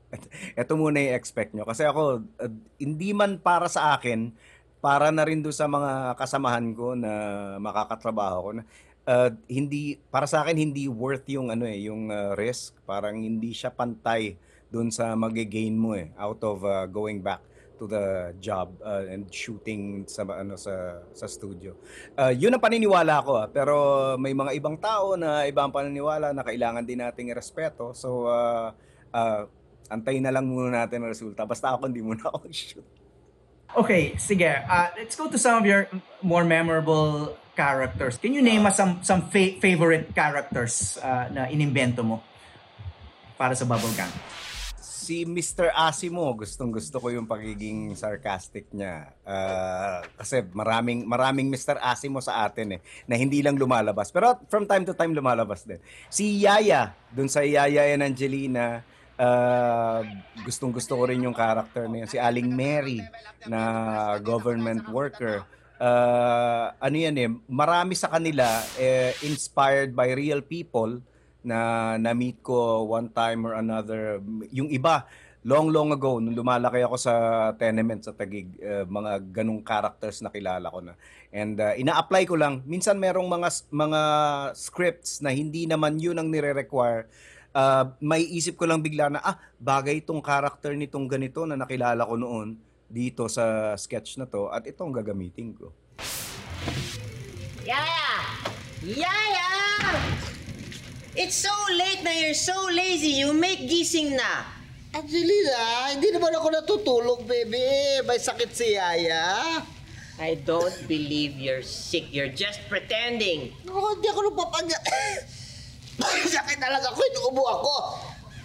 Ito 0.62 0.77
muna 0.77 1.01
yung 1.01 1.15
expect 1.17 1.56
nyo. 1.58 1.65
Kasi 1.65 1.88
ako, 1.88 2.21
uh, 2.43 2.51
hindi 2.77 3.15
man 3.15 3.39
para 3.41 3.65
sa 3.71 3.97
akin, 3.97 4.36
para 4.77 5.10
na 5.10 5.25
rin 5.25 5.41
doon 5.41 5.56
sa 5.56 5.65
mga 5.65 6.13
kasamahan 6.19 6.67
ko 6.77 6.93
na 6.93 7.12
makakatrabaho 7.58 8.38
ko 8.39 8.51
na 8.62 8.63
uh, 9.08 9.30
hindi 9.49 9.97
para 10.12 10.27
sa 10.30 10.43
akin 10.43 10.60
hindi 10.60 10.86
worth 10.86 11.25
yung 11.32 11.49
ano 11.49 11.65
eh 11.65 11.88
yung 11.88 12.12
uh, 12.12 12.36
risk 12.38 12.77
parang 12.84 13.23
hindi 13.23 13.56
siya 13.56 13.73
pantay 13.73 14.38
doon 14.67 14.91
sa 14.91 15.15
mage-gain 15.15 15.73
mo 15.73 15.95
eh 15.95 16.12
out 16.19 16.43
of 16.43 16.62
uh, 16.67 16.86
going 16.86 17.23
back 17.23 17.41
to 17.78 17.86
the 17.86 18.34
job 18.42 18.74
uh, 18.82 19.06
and 19.06 19.30
shooting 19.30 20.04
sa 20.10 20.26
ano 20.26 20.58
sa 20.58 21.02
sa 21.13 21.30
studio. 21.30 21.78
Uh, 22.18 22.34
yun 22.34 22.52
ang 22.52 22.62
paniniwala 22.62 23.22
ko 23.22 23.38
ah. 23.38 23.48
pero 23.48 23.76
may 24.18 24.34
mga 24.34 24.58
ibang 24.58 24.78
tao 24.82 25.13
na 25.13 25.46
ibang 25.46 25.70
paniniwala 25.70 26.34
na 26.34 26.42
kailangan 26.42 26.84
din 26.84 27.00
nating 27.00 27.30
irespeto. 27.30 27.94
So 27.94 28.28
uh, 28.28 28.74
uh, 29.13 29.42
antayin 29.88 30.26
na 30.26 30.34
lang 30.34 30.50
muna 30.50 30.84
natin 30.84 31.06
ang 31.06 31.13
resulta. 31.13 31.46
Basta 31.46 31.78
ako 31.78 31.88
hindi 31.88 32.02
muna 32.04 32.28
ako 32.28 32.50
shoot. 32.52 32.88
Okay, 33.78 34.16
sige. 34.18 34.48
ah, 34.48 34.90
let's 34.96 35.13
go 35.13 35.30
to 35.30 35.38
some 35.38 35.60
of 35.60 35.66
your 35.68 35.92
more 36.24 36.48
memorable 36.48 37.36
characters. 37.58 38.18
Can 38.18 38.32
you 38.32 38.42
name 38.42 38.63
us 38.66 38.78
some 38.78 39.04
some 39.04 39.28
fa- 39.28 39.58
favorite 39.60 40.13
characters 40.13 40.98
ah, 41.04 41.28
na 41.30 41.52
inimbento 41.52 42.02
mo 42.06 42.24
para 43.36 43.54
sa 43.58 43.66
Bubblegum? 43.66 44.37
Si 45.08 45.24
Mr. 45.24 45.72
Asimo, 45.72 46.28
gustong 46.36 46.76
gusto 46.76 47.00
ko 47.00 47.08
yung 47.08 47.24
pagiging 47.24 47.96
sarcastic 47.96 48.67
niya. 48.76 49.15
Ah, 49.24 50.04
kasi 50.20 50.43
maraming 50.52 51.08
maraming 51.08 51.48
Mr. 51.48 51.80
Asimo 51.80 52.20
sa 52.20 52.43
atin 52.43 52.76
eh 52.76 52.82
na 53.08 53.15
hindi 53.15 53.39
lang 53.39 53.56
lumalabas. 53.56 54.12
Pero 54.12 54.36
from 54.52 54.67
time 54.67 54.84
to 54.84 54.91
time 54.91 55.15
lumalabas 55.15 55.63
din. 55.63 55.80
Si 56.12 56.43
Yaya, 56.43 56.91
dun 57.08 57.32
sa 57.32 57.39
Yaya 57.39 57.88
and 57.96 58.04
Angelina, 58.04 58.84
ah, 59.15 60.04
gustong 60.43 60.76
gusto 60.76 61.00
ko 61.00 61.08
rin 61.08 61.24
yung 61.24 61.36
character 61.36 61.88
na 61.88 62.04
yun. 62.04 62.10
Si 62.12 62.20
Aling 62.20 62.52
Mary 62.52 63.00
na 63.48 64.20
government 64.20 64.84
worker. 64.91 65.48
Ah, 65.80 66.76
ano 66.84 66.96
yan 67.00 67.15
eh, 67.15 67.32
marami 67.48 67.96
sa 67.96 68.12
kanila 68.12 68.43
eh, 68.76 69.15
inspired 69.24 69.96
by 69.96 70.12
real 70.12 70.43
people 70.43 71.00
na 71.47 71.95
na-meet 71.95 72.43
ko 72.43 72.83
one 72.83 73.07
time 73.07 73.47
or 73.47 73.55
another. 73.55 74.19
Yung 74.51 74.67
iba, 74.67 75.07
long 75.47 75.71
long 75.71 75.95
ago, 75.95 76.19
nung 76.19 76.36
lumalaki 76.36 76.83
ako 76.83 76.99
sa 76.99 77.13
tenement 77.55 78.03
sa 78.03 78.12
Tagig, 78.12 78.51
eh, 78.60 78.83
mga 78.83 79.23
ganong 79.31 79.63
characters 79.63 80.19
na 80.19 80.27
kilala 80.27 80.67
ko 80.67 80.83
na. 80.83 80.99
And 81.31 81.55
uh, 81.55 81.71
ina-apply 81.79 82.27
ko 82.27 82.36
lang. 82.36 82.67
Minsan 82.67 82.99
merong 82.99 83.31
mga 83.31 83.71
mga 83.71 84.01
scripts 84.60 85.23
na 85.23 85.31
hindi 85.31 85.63
naman 85.63 85.95
yun 85.95 86.19
ang 86.19 86.27
nire-require. 86.27 87.07
Uh, 87.55 87.95
may 88.03 88.21
isip 88.27 88.60
ko 88.60 88.67
lang 88.67 88.83
bigla 88.83 89.07
na, 89.07 89.23
ah, 89.23 89.39
bagay 89.57 90.03
itong 90.03 90.21
character 90.21 90.75
nitong 90.75 91.07
ganito 91.07 91.47
na 91.47 91.57
nakilala 91.57 92.03
ko 92.03 92.19
noon 92.19 92.60
dito 92.88 93.25
sa 93.27 93.73
sketch 93.75 94.19
na 94.19 94.27
to 94.27 94.51
at 94.51 94.63
ito 94.67 94.83
ang 94.83 94.93
gagamitin 94.93 95.55
ko. 95.57 95.71
Yaya! 97.67 98.12
Yaya! 98.83 100.37
It's 101.17 101.34
so 101.34 101.49
late 101.73 102.06
na 102.06 102.13
you're 102.13 102.38
so 102.38 102.53
lazy. 102.69 103.25
You 103.25 103.34
make 103.34 103.65
gising 103.65 104.13
na. 104.13 104.45
Angelina, 104.93 105.89
hindi 105.97 106.13
naman 106.13 106.30
ako 106.30 106.47
natutulog, 106.53 107.25
baby. 107.25 108.06
May 108.06 108.21
sakit 108.21 108.53
si 108.53 108.77
Yaya. 108.77 109.65
I 110.21 110.38
don't 110.45 110.77
believe 110.86 111.34
you're 111.34 111.65
sick. 111.65 112.13
You're 112.13 112.30
just 112.30 112.62
pretending. 112.69 113.49
Ako, 113.65 113.97
hindi 113.97 114.08
ako 114.13 114.21
nagpapag... 114.30 114.65
sakit 116.38 116.58
talaga 116.62 116.93
ako, 116.93 117.01
inuubo 117.01 117.43
ako. 117.49 117.75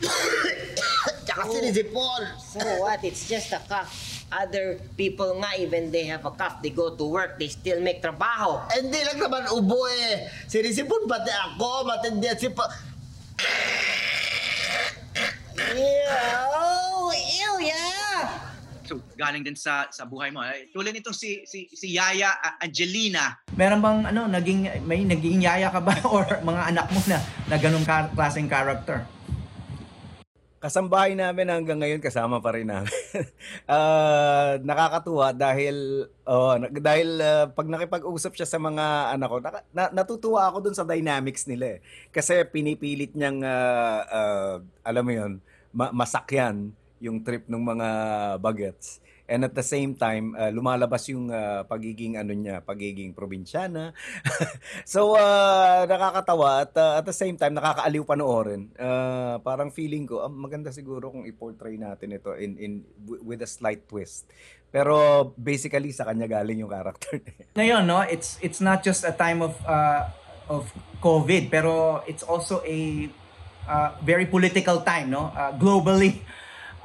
Tsaka 1.28 1.42
sinisipon. 1.52 2.20
So 2.40 2.64
what? 2.80 3.04
It's 3.04 3.28
just 3.28 3.52
a 3.52 3.60
cough. 3.68 4.11
Other 4.32 4.80
people 4.96 5.36
nga, 5.36 5.52
even 5.60 5.92
they 5.92 6.08
have 6.08 6.24
a 6.24 6.32
cough, 6.32 6.64
they 6.64 6.72
go 6.72 6.96
to 6.96 7.04
work, 7.04 7.36
they 7.36 7.52
still 7.52 7.84
make 7.84 8.00
trabaho. 8.00 8.64
Hindi 8.72 8.96
lang 9.04 9.20
naman 9.20 9.44
ubo 9.52 9.84
eh. 9.92 10.24
Sinisipon 10.48 11.04
pati 11.04 11.28
ako, 11.28 11.84
matindi 11.84 12.32
at 12.32 12.40
sipa... 12.40 12.64
Ew! 15.72 17.12
Ew, 17.12 17.54
yeah! 17.60 18.24
So, 18.82 18.98
galing 19.14 19.44
din 19.44 19.54
sa 19.54 19.86
sa 19.88 20.04
buhay 20.04 20.32
mo. 20.32 20.42
Eh, 20.42 20.68
Tulad 20.74 20.90
nitong 20.90 21.14
si 21.14 21.44
si 21.46 21.70
si 21.70 21.94
Yaya 21.94 22.34
Angelina. 22.58 23.38
Meron 23.54 23.78
bang 23.78 23.98
ano, 24.10 24.26
naging 24.26 24.68
may 24.82 25.06
naging 25.06 25.38
yaya 25.38 25.70
ka 25.70 25.78
ba 25.78 25.94
or 26.14 26.26
mga 26.42 26.62
anak 26.74 26.86
mo 26.90 27.00
na 27.06 27.18
na 27.46 27.56
ganung 27.56 27.86
ka- 27.86 28.10
klaseng 28.12 28.50
character? 28.50 29.06
Kasambahay 30.62 31.18
namin 31.18 31.50
hanggang 31.50 31.82
ngayon 31.82 31.98
kasama 31.98 32.38
pa 32.38 32.54
rin 32.54 32.70
namin. 32.70 32.86
Ah, 33.66 34.62
nakakatuwa 34.62 35.34
dahil 35.34 36.06
oh, 36.22 36.54
dahil 36.70 37.18
ah, 37.18 37.50
pag 37.50 37.66
nakipag-usap 37.66 38.38
siya 38.38 38.46
sa 38.46 38.62
mga 38.62 39.10
anak 39.18 39.26
ko, 39.26 39.36
naka- 39.42 39.66
na- 39.74 39.90
natutuwa 39.90 40.46
ako 40.46 40.70
dun 40.70 40.76
sa 40.78 40.86
dynamics 40.86 41.50
nila 41.50 41.78
eh. 41.78 41.78
Kasi 42.14 42.46
pinipilit 42.46 43.10
niyang 43.18 43.42
ah, 43.42 44.00
ah, 44.06 44.54
alam 44.86 45.02
mo 45.02 45.10
'yun, 45.10 45.32
ma- 45.74 45.90
masakyan 45.90 46.70
yung 47.02 47.18
trip 47.26 47.50
ng 47.50 47.58
mga 47.58 47.88
bagets. 48.38 49.01
And 49.32 49.48
at 49.48 49.56
the 49.56 49.64
same 49.64 49.96
time, 49.96 50.36
ah, 50.36 50.52
lumalabas 50.52 51.08
yung 51.08 51.32
ah, 51.32 51.64
pagiging 51.64 52.20
ano 52.20 52.36
niya, 52.36 52.60
pagiging 52.60 53.16
probinsyana. 53.16 53.96
so 54.84 55.16
ah, 55.16 55.88
nakakatawa 55.88 56.68
at 56.68 56.76
ah, 56.76 57.00
at 57.00 57.08
the 57.08 57.16
same 57.16 57.40
time 57.40 57.56
nakakaaliw 57.56 58.04
panoorin. 58.04 58.68
Ah, 58.76 59.40
parang 59.40 59.72
feeling 59.72 60.04
ko 60.04 60.20
ah, 60.20 60.28
maganda 60.28 60.68
siguro 60.68 61.08
kung 61.08 61.24
i-portray 61.24 61.80
natin 61.80 62.20
ito 62.20 62.36
in 62.36 62.60
in 62.60 62.72
wi- 63.08 63.24
with 63.24 63.40
a 63.40 63.48
slight 63.48 63.88
twist. 63.88 64.28
Pero 64.68 65.32
basically 65.40 65.96
sa 65.96 66.04
kanya 66.04 66.28
galing 66.28 66.60
yung 66.60 66.72
character 66.72 67.16
niya. 67.16 67.44
Ngayon, 67.56 67.82
no, 67.88 68.04
it's 68.04 68.36
it's 68.44 68.60
not 68.60 68.84
just 68.84 69.00
a 69.08 69.16
time 69.16 69.40
of 69.40 69.56
uh, 69.64 70.12
of 70.52 70.68
COVID, 71.00 71.48
pero 71.48 72.04
it's 72.04 72.20
also 72.20 72.60
a 72.68 73.08
uh, 73.64 73.96
very 74.04 74.28
political 74.28 74.84
time, 74.84 75.08
no? 75.08 75.32
Uh, 75.32 75.56
globally, 75.56 76.20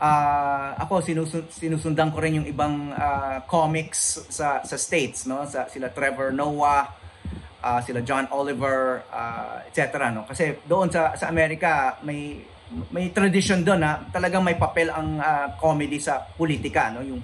uh, 0.01 0.77
ako 0.77 1.01
sinusun- 1.01 1.49
sinusundan 1.49 2.13
ko 2.13 2.21
rin 2.21 2.41
yung 2.41 2.47
ibang 2.47 2.93
uh, 2.93 3.43
comics 3.49 4.25
sa 4.29 4.61
sa 4.61 4.77
states, 4.77 5.25
no? 5.25 5.43
Sa 5.45 5.65
sila 5.69 5.89
Trevor 5.89 6.33
Noah, 6.33 6.85
uh, 7.61 7.79
sila 7.81 8.01
John 8.05 8.29
Oliver, 8.29 9.03
uh, 9.09 9.65
etc. 9.67 10.13
No? 10.13 10.25
Kasi 10.25 10.61
doon 10.65 10.89
sa 10.93 11.13
sa 11.17 11.29
Amerika 11.29 11.97
may 12.05 12.41
may 12.91 13.15
tradition 13.15 13.63
doon 13.63 13.79
na 13.79 14.03
talagang 14.11 14.43
may 14.43 14.59
papel 14.59 14.91
ang 14.91 15.17
uh, 15.17 15.55
comedy 15.55 15.97
sa 15.97 16.19
politika, 16.35 16.91
no? 16.93 17.01
Yung 17.01 17.21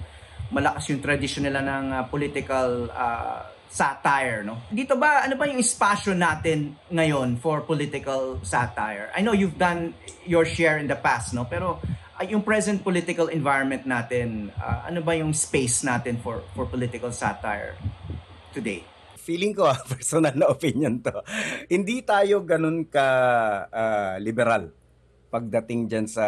malakas 0.52 0.88
yung 0.92 1.02
tradition 1.02 1.44
nila 1.44 1.60
ng 1.60 1.84
uh, 1.92 2.02
political 2.08 2.88
uh, 2.92 3.44
satire, 3.74 4.46
no? 4.46 4.70
Dito 4.70 4.94
ba, 4.94 5.26
ano 5.26 5.34
ba 5.34 5.50
yung 5.50 5.58
espasyo 5.58 6.14
natin 6.14 6.78
ngayon 6.94 7.42
for 7.42 7.66
political 7.66 8.38
satire? 8.46 9.10
I 9.12 9.20
know 9.20 9.34
you've 9.34 9.58
done 9.58 9.92
your 10.24 10.46
share 10.46 10.78
in 10.78 10.86
the 10.86 10.96
past, 10.96 11.34
no? 11.34 11.44
Pero 11.44 11.82
yung 12.22 12.46
present 12.46 12.78
political 12.78 13.26
environment 13.34 13.82
natin, 13.82 14.54
uh, 14.54 14.86
ano 14.86 15.02
ba 15.02 15.18
yung 15.18 15.34
space 15.34 15.82
natin 15.82 16.22
for 16.22 16.46
for 16.54 16.70
political 16.70 17.10
satire 17.10 17.74
today? 18.54 18.86
feeling 19.24 19.56
ko, 19.56 19.64
ah, 19.64 19.80
personal 19.96 20.36
na 20.36 20.52
opinion 20.52 21.00
to, 21.00 21.24
hindi 21.72 22.04
tayo 22.04 22.44
ganun 22.44 22.84
ka 22.84 23.08
ah, 23.72 24.14
liberal 24.20 24.68
pagdating 25.32 25.88
dyan 25.88 26.06
sa 26.06 26.26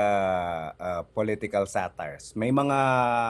ah, 0.75 1.03
political 1.05 1.69
satires. 1.69 2.33
May 2.33 2.49
mga 2.51 2.79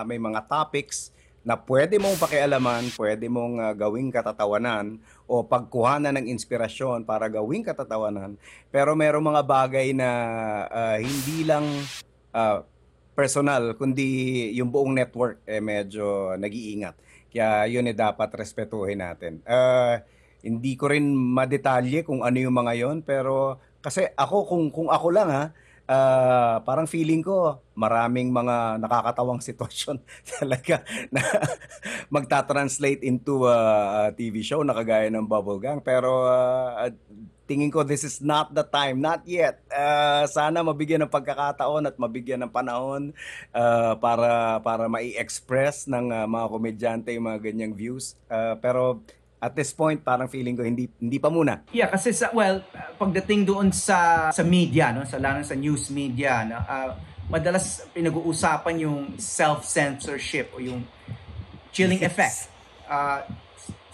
may 0.07 0.23
mga 0.23 0.47
topics 0.47 1.11
na 1.47 1.55
pwede 1.55 1.99
mong 2.03 2.19
pakialaman, 2.19 2.90
pwede 2.95 3.27
mong 3.27 3.55
ah, 3.61 3.75
gawing 3.75 4.14
katatawanan 4.14 5.03
o 5.27 5.42
pagkuhanan 5.42 6.14
ng 6.23 6.31
inspirasyon 6.31 7.03
para 7.03 7.27
gawing 7.27 7.66
katatawanan. 7.66 8.38
Pero 8.71 8.95
merong 8.95 9.35
mga 9.35 9.42
bagay 9.45 9.90
na 9.92 10.11
ah, 10.71 10.99
hindi 11.03 11.45
lang 11.45 11.66
ah, 12.37 12.61
personal, 13.16 13.72
kundi 13.81 14.53
yung 14.53 14.68
buong 14.68 14.92
network 14.92 15.40
eh 15.49 15.64
medyo 15.64 16.37
nag-iingat. 16.37 17.01
Kaya 17.33 17.64
yun 17.72 17.88
eh 17.88 17.96
dapat 17.96 18.29
respetuhin 18.37 19.01
natin. 19.01 19.40
Ah, 19.49 20.05
hindi 20.44 20.79
ko 20.79 20.92
rin 20.92 21.16
madetalye 21.16 22.05
kung 22.05 22.22
ano 22.22 22.37
yung 22.38 22.55
mga 22.55 22.72
yon 22.79 22.99
pero 23.03 23.59
kasi 23.83 24.07
ako 24.14 24.46
kung 24.46 24.64
kung 24.70 24.88
ako 24.92 25.09
lang 25.11 25.29
ha, 25.33 25.44
ah, 25.90 26.57
parang 26.62 26.87
feeling 26.87 27.25
ko 27.25 27.59
maraming 27.75 28.31
mga 28.31 28.79
nakakatawang 28.79 29.42
sitwasyon 29.49 29.99
talaga 30.38 30.87
na 31.11 31.22
magta-translate 32.14 33.03
into 33.03 33.42
a, 33.49 33.59
a 34.07 34.14
TV 34.14 34.46
show 34.46 34.62
na 34.62 34.77
kagaya 34.77 35.11
ng 35.11 35.27
Bubble 35.27 35.59
Gang 35.59 35.83
pero 35.83 36.31
ah, 36.31 36.92
tingin 37.47 37.71
ko 37.71 37.87
this 37.87 38.03
is 38.03 38.19
not 38.19 38.51
the 38.53 38.67
time, 38.67 38.99
not 38.99 39.23
yet. 39.25 39.63
Ah, 39.71 40.27
sana 40.27 40.67
mabigyan 40.67 41.07
ng 41.07 41.13
pagkakataon 41.15 41.87
at 41.87 41.97
mabigyan 41.97 42.43
ng 42.45 42.53
panahon 42.53 43.15
ah, 43.55 43.95
para 43.97 44.59
para 44.61 44.91
mai-express 44.91 45.87
ng 45.87 46.11
ah, 46.11 46.27
mga 46.27 46.47
komedyante 46.51 47.09
yung 47.15 47.31
mga 47.31 47.41
ganyang 47.41 47.73
views. 47.73 48.19
Ah, 48.27 48.59
pero 48.59 49.01
at 49.39 49.55
this 49.55 49.71
point 49.71 50.03
parang 50.03 50.27
feeling 50.27 50.59
ko 50.59 50.67
hindi 50.67 50.91
hindi 50.99 51.19
pa 51.23 51.31
muna. 51.31 51.63
Yeah, 51.71 51.87
kasi 51.87 52.11
sa 52.11 52.35
well, 52.35 52.67
uh, 52.75 52.91
pagdating 52.99 53.47
doon 53.47 53.71
sa 53.71 54.29
sa 54.35 54.43
media, 54.43 54.91
no, 54.91 55.07
sa 55.07 55.23
lalo 55.23 55.41
sa 55.47 55.55
news 55.55 55.89
media, 55.95 56.43
no, 56.43 56.59
uh, 56.59 56.91
madalas 57.31 57.87
pinag-uusapan 57.95 58.87
yung 58.87 58.99
self-censorship 59.19 60.51
o 60.55 60.59
yung 60.59 60.83
chilling 61.71 62.03
Yes. 62.03 62.09
effect. 62.11 62.37
Uh, 62.87 63.23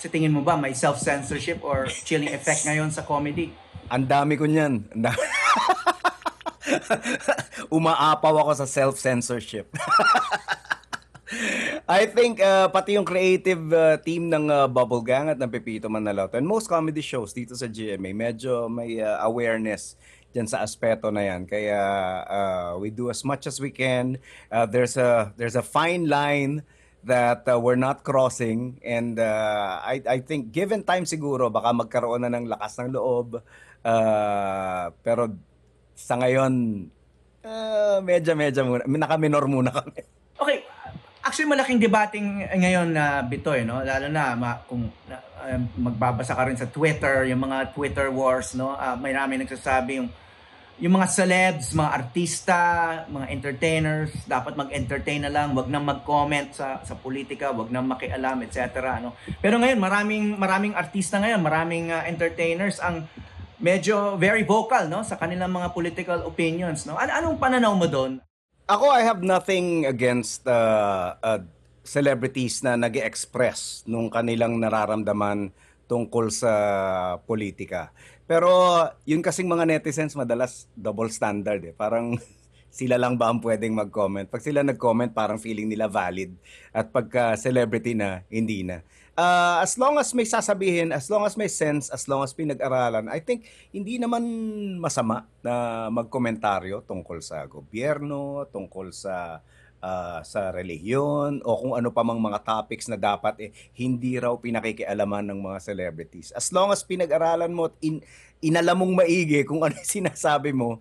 sa 0.03 0.11
tingin 0.11 0.35
mo 0.35 0.43
ba 0.43 0.59
may 0.59 0.75
self-censorship 0.75 1.63
or 1.63 1.87
chilling 1.87 2.35
effect 2.35 2.67
ngayon 2.67 2.91
sa 2.91 3.07
comedy? 3.07 3.55
Ang 3.87 4.11
dami 4.11 4.35
ko 4.35 4.51
niyan. 4.51 4.91
Umaapaw 7.79 8.35
ako 8.43 8.53
sa 8.59 8.67
self-censorship. 8.67 9.71
I 11.87 12.11
think 12.11 12.43
uh, 12.43 12.67
pati 12.67 12.99
yung 12.99 13.07
creative 13.07 13.63
uh, 13.71 13.95
team 14.03 14.27
ng 14.27 14.51
uh, 14.51 14.67
Bubble 14.67 15.07
Gang 15.07 15.31
at 15.31 15.39
ng 15.39 15.49
Pepito 15.49 15.87
Manaloto 15.87 16.35
and 16.35 16.45
most 16.45 16.67
comedy 16.67 17.01
shows 17.01 17.31
dito 17.31 17.55
sa 17.55 17.71
GMA 17.71 18.11
medyo 18.13 18.67
may 18.67 18.99
uh, 18.99 19.23
awareness 19.23 19.95
dyan 20.35 20.49
sa 20.51 20.65
aspeto 20.65 21.13
na 21.15 21.23
yan. 21.23 21.47
Kaya 21.47 21.79
uh, 22.27 22.71
we 22.81 22.91
do 22.91 23.07
as 23.13 23.23
much 23.23 23.47
as 23.47 23.61
we 23.63 23.71
can. 23.71 24.19
Uh, 24.51 24.67
there's 24.67 24.99
a 24.99 25.31
there's 25.39 25.55
a 25.55 25.63
fine 25.63 26.09
line 26.11 26.67
that 27.03 27.43
uh, 27.51 27.59
we're 27.59 27.79
not 27.79 28.07
crossing 28.07 28.79
and 28.87 29.19
uh, 29.19 29.83
I 29.83 29.99
I 30.07 30.19
think 30.23 30.55
given 30.55 30.87
time 30.87 31.03
siguro 31.03 31.51
baka 31.51 31.75
magkaroon 31.75 32.23
na 32.23 32.31
ng 32.31 32.47
lakas 32.47 32.79
ng 32.79 32.95
loob 32.95 33.43
Uh, 33.83 34.95
pero 35.03 35.27
sa 35.99 36.15
ngayon 36.15 36.87
uh, 37.43 37.99
medyo 37.99 38.39
medyo 38.39 38.63
muna 38.63 38.87
naka-minor 38.87 39.45
muna 39.51 39.75
kami. 39.75 40.07
Okay, 40.39 40.63
actually 41.27 41.51
malaking 41.51 41.83
debating 41.83 42.47
ngayon 42.47 42.95
na 42.95 43.27
Bitoy, 43.27 43.67
no? 43.67 43.83
Lalo 43.83 44.07
na 44.07 44.39
ma, 44.39 44.63
kung 44.71 44.87
uh, 44.87 45.59
magbabasa 45.75 46.39
ka 46.39 46.47
rin 46.47 46.55
sa 46.55 46.71
Twitter, 46.71 47.27
yung 47.27 47.43
mga 47.43 47.75
Twitter 47.75 48.07
wars, 48.15 48.55
no? 48.55 48.79
Uh, 48.79 48.95
may 48.95 49.11
rami 49.11 49.43
nagsasabi 49.43 49.99
yung 49.99 50.09
yung 50.81 50.97
mga 50.97 51.09
celebs, 51.13 51.77
mga 51.77 51.91
artista, 51.93 52.61
mga 53.11 53.27
entertainers, 53.29 54.11
dapat 54.25 54.57
mag-entertain 54.57 55.21
na 55.25 55.31
lang, 55.31 55.53
wag 55.53 55.69
nang 55.69 55.85
mag-comment 55.85 56.57
sa 56.57 56.81
sa 56.81 56.97
politika, 56.97 57.53
wag 57.53 57.69
nang 57.69 57.85
makialam, 57.85 58.41
etc. 58.45 59.01
No? 59.05 59.13
Pero 59.45 59.61
ngayon, 59.61 59.79
maraming 59.79 60.25
maraming 60.41 60.73
artista 60.73 61.21
ngayon, 61.21 61.45
maraming 61.45 61.93
uh, 61.93 62.03
entertainers 62.09 62.81
ang 62.81 63.05
medyo 63.63 64.19
very 64.19 64.43
vocal 64.43 64.91
no 64.91 65.07
sa 65.07 65.15
kanilang 65.15 65.55
mga 65.55 65.71
political 65.71 66.19
opinions 66.27 66.83
no. 66.83 66.99
Ano 66.99 67.15
anong 67.15 67.37
pananaw 67.39 67.73
mo 67.79 67.87
doon? 67.87 68.19
Ako, 68.67 68.91
I 68.91 69.03
have 69.07 69.23
nothing 69.23 69.87
against 69.87 70.47
uh, 70.47 71.15
uh, 71.19 71.43
celebrities 71.83 72.63
na 72.63 72.79
nag 72.79 72.95
express 72.99 73.83
nung 73.87 74.11
kanilang 74.11 74.59
nararamdaman 74.59 75.51
tungkol 75.91 76.31
sa 76.33 76.53
politika. 77.27 77.93
Pero 78.33 78.49
yun 79.05 79.21
kasing 79.21 79.45
mga 79.45 79.69
netizens 79.69 80.17
madalas 80.17 80.65
double 80.73 81.13
standard 81.13 81.61
eh. 81.69 81.77
Parang 81.77 82.17
sila 82.81 82.97
lang 82.97 83.21
ba 83.21 83.29
ang 83.29 83.45
pwedeng 83.45 83.77
mag-comment? 83.77 84.25
Pag 84.25 84.41
sila 84.41 84.65
nag-comment, 84.65 85.13
parang 85.13 85.37
feeling 85.37 85.69
nila 85.69 85.85
valid. 85.85 86.33
At 86.73 86.89
pagka 86.89 87.37
celebrity 87.37 87.93
na, 87.93 88.25
hindi 88.33 88.65
na. 88.65 88.81
Uh, 89.13 89.61
as 89.61 89.77
long 89.77 90.01
as 90.01 90.17
may 90.17 90.25
sasabihin, 90.25 90.97
as 90.97 91.13
long 91.13 91.29
as 91.29 91.37
may 91.37 91.53
sense, 91.53 91.93
as 91.93 92.09
long 92.09 92.25
as 92.25 92.33
pinag-aralan, 92.33 93.13
I 93.13 93.21
think 93.21 93.45
hindi 93.69 94.01
naman 94.01 94.25
masama 94.81 95.29
na 95.45 95.93
magkomentaryo 95.93 96.89
tungkol 96.89 97.21
sa 97.21 97.45
gobyerno, 97.45 98.49
tungkol 98.49 98.97
sa 98.97 99.45
ah, 99.83 100.23
sa 100.23 100.55
relihiyon 100.55 101.43
o 101.43 101.51
kung 101.59 101.75
ano 101.75 101.91
pa 101.91 102.07
mang 102.07 102.23
mga 102.23 102.41
topics 102.47 102.87
na 102.87 102.97
dapat 102.97 103.35
eh, 103.43 103.51
hindi 103.75 104.17
raw 104.17 104.33
pinakikialaman 104.39 105.35
ng 105.35 105.39
mga 105.43 105.59
celebrities. 105.59 106.31
As 106.33 106.49
long 106.55 106.71
as 106.71 106.87
pinag-aralan 106.87 107.51
mo 107.51 107.69
at 107.69 107.75
in, 107.83 107.99
inalam 108.39 108.79
mong 108.79 109.03
maigi 109.03 109.43
kung 109.43 109.61
ano 109.67 109.75
sinasabi 109.83 110.55
mo, 110.55 110.79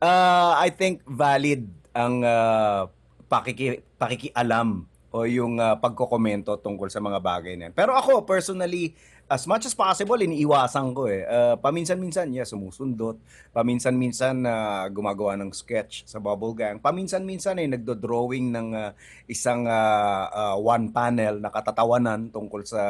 uh, 0.00 0.52
I 0.58 0.72
think 0.72 1.04
valid 1.04 1.68
ang 1.92 2.24
uh, 2.24 2.88
pakiki, 3.28 3.84
pakikialam 4.00 4.88
o 5.08 5.24
yung 5.24 5.56
uh, 5.56 5.76
pagkokomento 5.80 6.56
tungkol 6.60 6.92
sa 6.92 7.00
mga 7.00 7.18
bagay 7.20 7.56
na 7.56 7.68
yan. 7.68 7.74
Pero 7.74 7.96
ako, 7.96 8.28
personally, 8.28 8.92
as 9.28 9.44
much 9.44 9.68
as 9.68 9.76
possible, 9.76 10.16
iniiwasan 10.16 10.96
ko 10.96 11.04
eh. 11.04 11.20
Uh, 11.28 11.54
paminsan-minsan, 11.60 12.32
yeah, 12.32 12.48
sumusundot. 12.48 13.20
Paminsan-minsan, 13.52 14.40
uh, 14.48 14.88
gumagawa 14.88 15.36
ng 15.36 15.52
sketch 15.52 16.08
sa 16.08 16.16
Bubble 16.16 16.56
Gang. 16.56 16.80
Paminsan-minsan, 16.80 17.60
eh, 17.60 17.68
nagdo-drawing 17.68 18.48
ng 18.48 18.68
uh, 18.72 18.90
isang 19.28 19.68
uh, 19.68 20.24
uh, 20.32 20.56
one 20.56 20.88
panel 20.88 21.44
na 21.44 21.52
katatawanan 21.52 22.32
tungkol 22.32 22.64
sa 22.64 22.80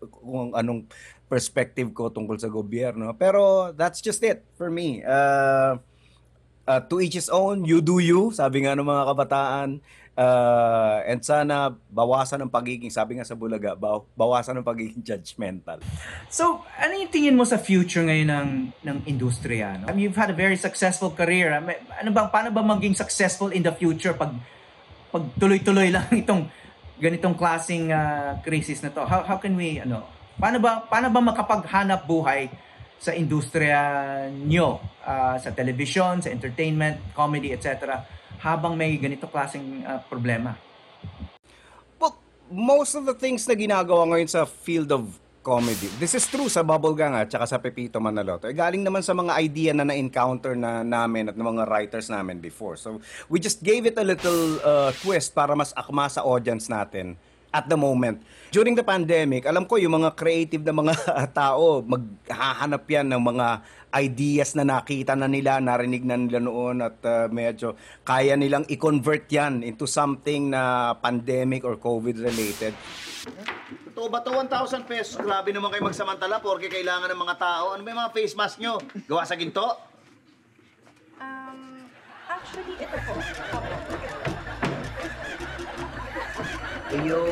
kung 0.00 0.56
anong 0.56 0.88
perspective 1.28 1.92
ko 1.92 2.08
tungkol 2.08 2.40
sa 2.40 2.48
gobyerno. 2.48 3.12
Pero 3.20 3.76
that's 3.76 4.00
just 4.00 4.24
it 4.24 4.40
for 4.56 4.72
me. 4.72 5.04
Uh, 5.04 5.76
uh, 6.64 6.80
to 6.88 7.04
each 7.04 7.20
his 7.20 7.28
own, 7.28 7.68
you 7.68 7.84
do 7.84 8.00
you, 8.00 8.32
sabi 8.32 8.64
nga 8.64 8.72
ng 8.72 8.88
mga 8.88 9.04
kabataan. 9.12 9.68
Uh, 10.18 11.00
and 11.06 11.22
sana 11.22 11.72
bawasan 11.88 12.42
ng 12.44 12.50
pagiging, 12.50 12.90
sabi 12.90 13.16
nga 13.16 13.24
sa 13.24 13.38
Bulaga, 13.38 13.78
baw- 13.78 14.04
bawasan 14.18 14.58
ng 14.58 14.66
pagiging 14.66 15.00
judgmental. 15.00 15.78
So, 16.28 16.66
ano 16.76 16.92
yung 16.98 17.08
tingin 17.08 17.38
mo 17.38 17.46
sa 17.46 17.56
future 17.56 18.04
ngayon 18.04 18.28
ng 18.28 18.50
ng 18.84 18.98
industriya? 19.06 19.80
No? 19.80 19.88
I 19.88 19.94
mean, 19.94 20.10
you've 20.10 20.18
had 20.18 20.28
a 20.28 20.36
very 20.36 20.58
successful 20.58 21.14
career. 21.14 21.54
Ano 21.54 22.10
bang 22.10 22.28
paano 22.28 22.50
ba 22.50 22.60
maging 22.60 22.98
successful 22.98 23.54
in 23.54 23.62
the 23.62 23.72
future 23.72 24.12
pag 24.12 24.34
pag 25.10 25.24
tuloy-tuloy 25.38 25.88
lang 25.94 26.06
itong 26.22 26.50
ganitong 27.00 27.38
klaseng 27.38 27.88
ah, 27.94 28.36
crisis 28.42 28.82
na 28.84 28.92
to? 28.92 29.06
How 29.06 29.24
how 29.24 29.38
can 29.38 29.56
we 29.56 29.80
ano? 29.80 30.04
Paano 30.36 30.58
ba 30.60 30.84
paano 30.84 31.08
ba 31.08 31.22
makapaghanap 31.22 32.04
buhay 32.04 32.50
sa 33.00 33.16
industriya 33.16 33.80
nyo 34.28 34.82
ah, 35.06 35.40
sa 35.40 35.54
television, 35.56 36.20
sa 36.20 36.28
entertainment, 36.28 37.16
comedy, 37.16 37.56
etc. 37.56 38.19
habang 38.40 38.72
may 38.74 38.96
ganito 38.96 39.28
klaseng 39.28 39.84
ah, 39.84 40.00
problema? 40.00 40.56
Well, 42.00 42.16
most 42.48 42.96
of 42.96 43.04
the 43.04 43.16
things 43.16 43.44
na 43.44 43.54
ginagawa 43.54 44.08
ngayon 44.08 44.28
sa 44.32 44.48
field 44.48 44.88
of 44.90 45.20
comedy, 45.40 45.88
this 45.96 46.12
is 46.12 46.24
true 46.28 46.48
sa 46.52 46.60
Bubble 46.60 46.92
Gang 46.92 47.16
at 47.16 47.28
saka 47.28 47.48
sa 47.48 47.56
Pepito 47.60 47.96
Manaloto. 48.00 48.48
Eh, 48.48 48.56
galing 48.56 48.84
naman 48.84 49.00
sa 49.00 49.16
mga 49.16 49.40
idea 49.40 49.72
na 49.72 49.88
na-encounter 49.88 50.52
na 50.56 50.84
namin 50.84 51.32
at 51.32 51.36
ng 51.36 51.44
mga 51.44 51.64
writers 51.68 52.12
namin 52.12 52.40
before. 52.40 52.76
So, 52.76 53.00
we 53.32 53.40
just 53.40 53.64
gave 53.64 53.88
it 53.88 53.96
a 53.96 54.04
little 54.04 54.60
uh, 54.60 54.92
twist 55.00 55.32
para 55.32 55.56
mas 55.56 55.72
akma 55.72 56.08
sa 56.12 56.24
audience 56.24 56.68
natin 56.68 57.16
at 57.50 57.66
the 57.66 57.78
moment. 57.78 58.22
During 58.50 58.74
the 58.74 58.86
pandemic, 58.86 59.46
alam 59.46 59.66
ko 59.66 59.78
yung 59.78 60.02
mga 60.02 60.14
creative 60.18 60.62
na 60.66 60.74
mga 60.74 60.94
tao, 61.40 61.82
maghahanap 61.86 62.82
yan 62.86 63.06
ng 63.14 63.22
mga 63.22 63.46
ideas 63.90 64.54
na 64.54 64.62
nakita 64.62 65.18
na 65.18 65.26
nila, 65.26 65.58
narinig 65.58 66.06
na 66.06 66.14
nila 66.14 66.38
noon 66.38 66.82
at 66.82 66.98
uh, 67.02 67.26
medyo 67.26 67.74
kaya 68.06 68.38
nilang 68.38 68.62
i-convert 68.70 69.26
yan 69.26 69.66
into 69.66 69.86
something 69.86 70.50
na 70.54 70.94
pandemic 70.98 71.66
or 71.66 71.74
COVID 71.74 72.22
related. 72.22 72.74
Totoo 73.90 74.06
ba 74.08 74.22
to 74.22 74.30
1,000 74.32 74.86
pesos? 74.86 75.18
Grabe 75.18 75.50
naman 75.50 75.74
kayo 75.74 75.82
magsamantala 75.84 76.38
porke 76.38 76.70
kailangan 76.70 77.10
ng 77.10 77.20
mga 77.20 77.36
tao. 77.36 77.74
Ano 77.74 77.82
ba 77.82 77.90
yung 77.90 78.00
mga 78.06 78.14
face 78.14 78.34
mask 78.38 78.56
nyo? 78.62 78.78
Gawa 79.10 79.26
sa 79.26 79.34
ginto? 79.34 79.66
Um, 81.18 81.90
actually, 82.30 82.78
ito 82.78 82.96
po. 83.04 84.29
Ayo. 86.90 87.22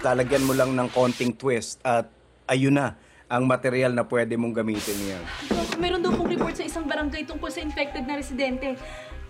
Lalagyan 0.00 0.44
mo 0.48 0.56
lang 0.56 0.72
ng 0.72 0.88
konting 0.88 1.36
twist 1.36 1.76
at 1.84 2.08
ayun 2.48 2.72
na 2.72 2.96
ang 3.28 3.44
material 3.44 3.92
na 3.92 4.08
pwede 4.08 4.40
mong 4.40 4.56
gamitin 4.56 4.96
yan. 5.04 5.22
Meron 5.76 6.00
daw 6.00 6.16
pong 6.16 6.32
report 6.32 6.56
sa 6.56 6.64
isang 6.64 6.88
barangay 6.88 7.28
tungkol 7.28 7.52
sa 7.52 7.60
infected 7.60 8.08
na 8.08 8.16
residente. 8.16 8.72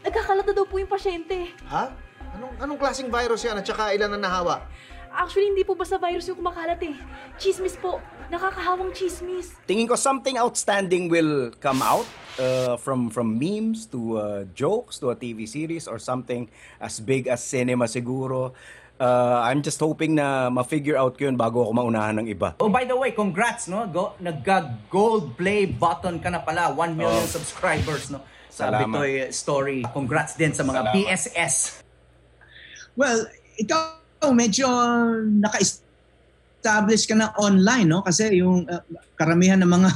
Nagkakalat 0.07 0.47
na 0.47 0.55
daw 0.55 0.67
po 0.67 0.79
yung 0.79 0.91
pasyente. 0.91 1.51
Ha? 1.67 1.91
Anong, 2.39 2.55
anong 2.63 2.79
klaseng 2.79 3.11
virus 3.11 3.43
yan 3.43 3.59
at 3.59 3.67
saka 3.67 3.91
ilan 3.91 4.15
na 4.15 4.23
nahawa? 4.23 4.71
Actually, 5.13 5.53
hindi 5.53 5.61
po 5.67 5.77
basta 5.77 6.01
virus 6.01 6.25
yung 6.31 6.41
kumakalat 6.41 6.81
eh. 6.89 6.97
Chismis 7.37 7.77
po. 7.77 8.01
Nakakahawang 8.33 8.97
chismis. 8.97 9.53
Tingin 9.69 9.85
ko 9.85 9.93
something 9.93 10.41
outstanding 10.41 11.13
will 11.13 11.53
come 11.61 11.85
out 11.85 12.09
uh, 12.41 12.81
from 12.81 13.13
from 13.13 13.37
memes 13.37 13.85
to 13.85 14.17
uh, 14.17 14.49
jokes 14.57 14.97
to 14.97 15.13
a 15.13 15.17
TV 15.17 15.45
series 15.45 15.85
or 15.85 16.01
something 16.01 16.49
as 16.81 16.97
big 16.97 17.29
as 17.29 17.45
cinema 17.45 17.85
siguro. 17.85 18.57
Uh, 19.03 19.43
I'm 19.43 19.67
just 19.67 19.83
hoping 19.83 20.15
na 20.15 20.47
ma-figure 20.47 20.95
out 20.95 21.19
ko 21.19 21.27
yun 21.27 21.35
bago 21.35 21.67
ako 21.67 21.75
maunahan 21.75 22.23
ng 22.23 22.31
iba. 22.31 22.55
Oh, 22.63 22.71
by 22.71 22.87
the 22.87 22.95
way, 22.95 23.11
congrats, 23.11 23.67
no? 23.67 23.83
Go, 23.91 24.15
nagga-gold 24.23 25.35
play 25.35 25.67
button 25.67 26.23
ka 26.23 26.31
na 26.31 26.39
pala. 26.39 26.71
1 26.71 26.95
million 26.95 27.11
Oh. 27.11 27.27
subscribers, 27.27 28.15
no? 28.15 28.23
Sa 28.47 28.71
Salamat. 28.71 28.87
Bitoy 28.95 29.11
Story. 29.35 29.83
Congrats 29.91 30.39
din 30.39 30.55
sa 30.55 30.63
mga 30.63 30.87
Salamat. 30.87 30.95
PSS. 30.95 31.83
Well, 32.95 33.27
ikaw 33.59 33.99
medyo 34.31 34.71
naka-establish 35.35 37.11
ka 37.11 37.19
na 37.19 37.35
online, 37.43 37.91
no? 37.91 38.07
Kasi 38.07 38.39
yung 38.39 38.71
uh, 38.71 38.87
karamihan 39.19 39.59
ng 39.59 39.73
mga 39.73 39.91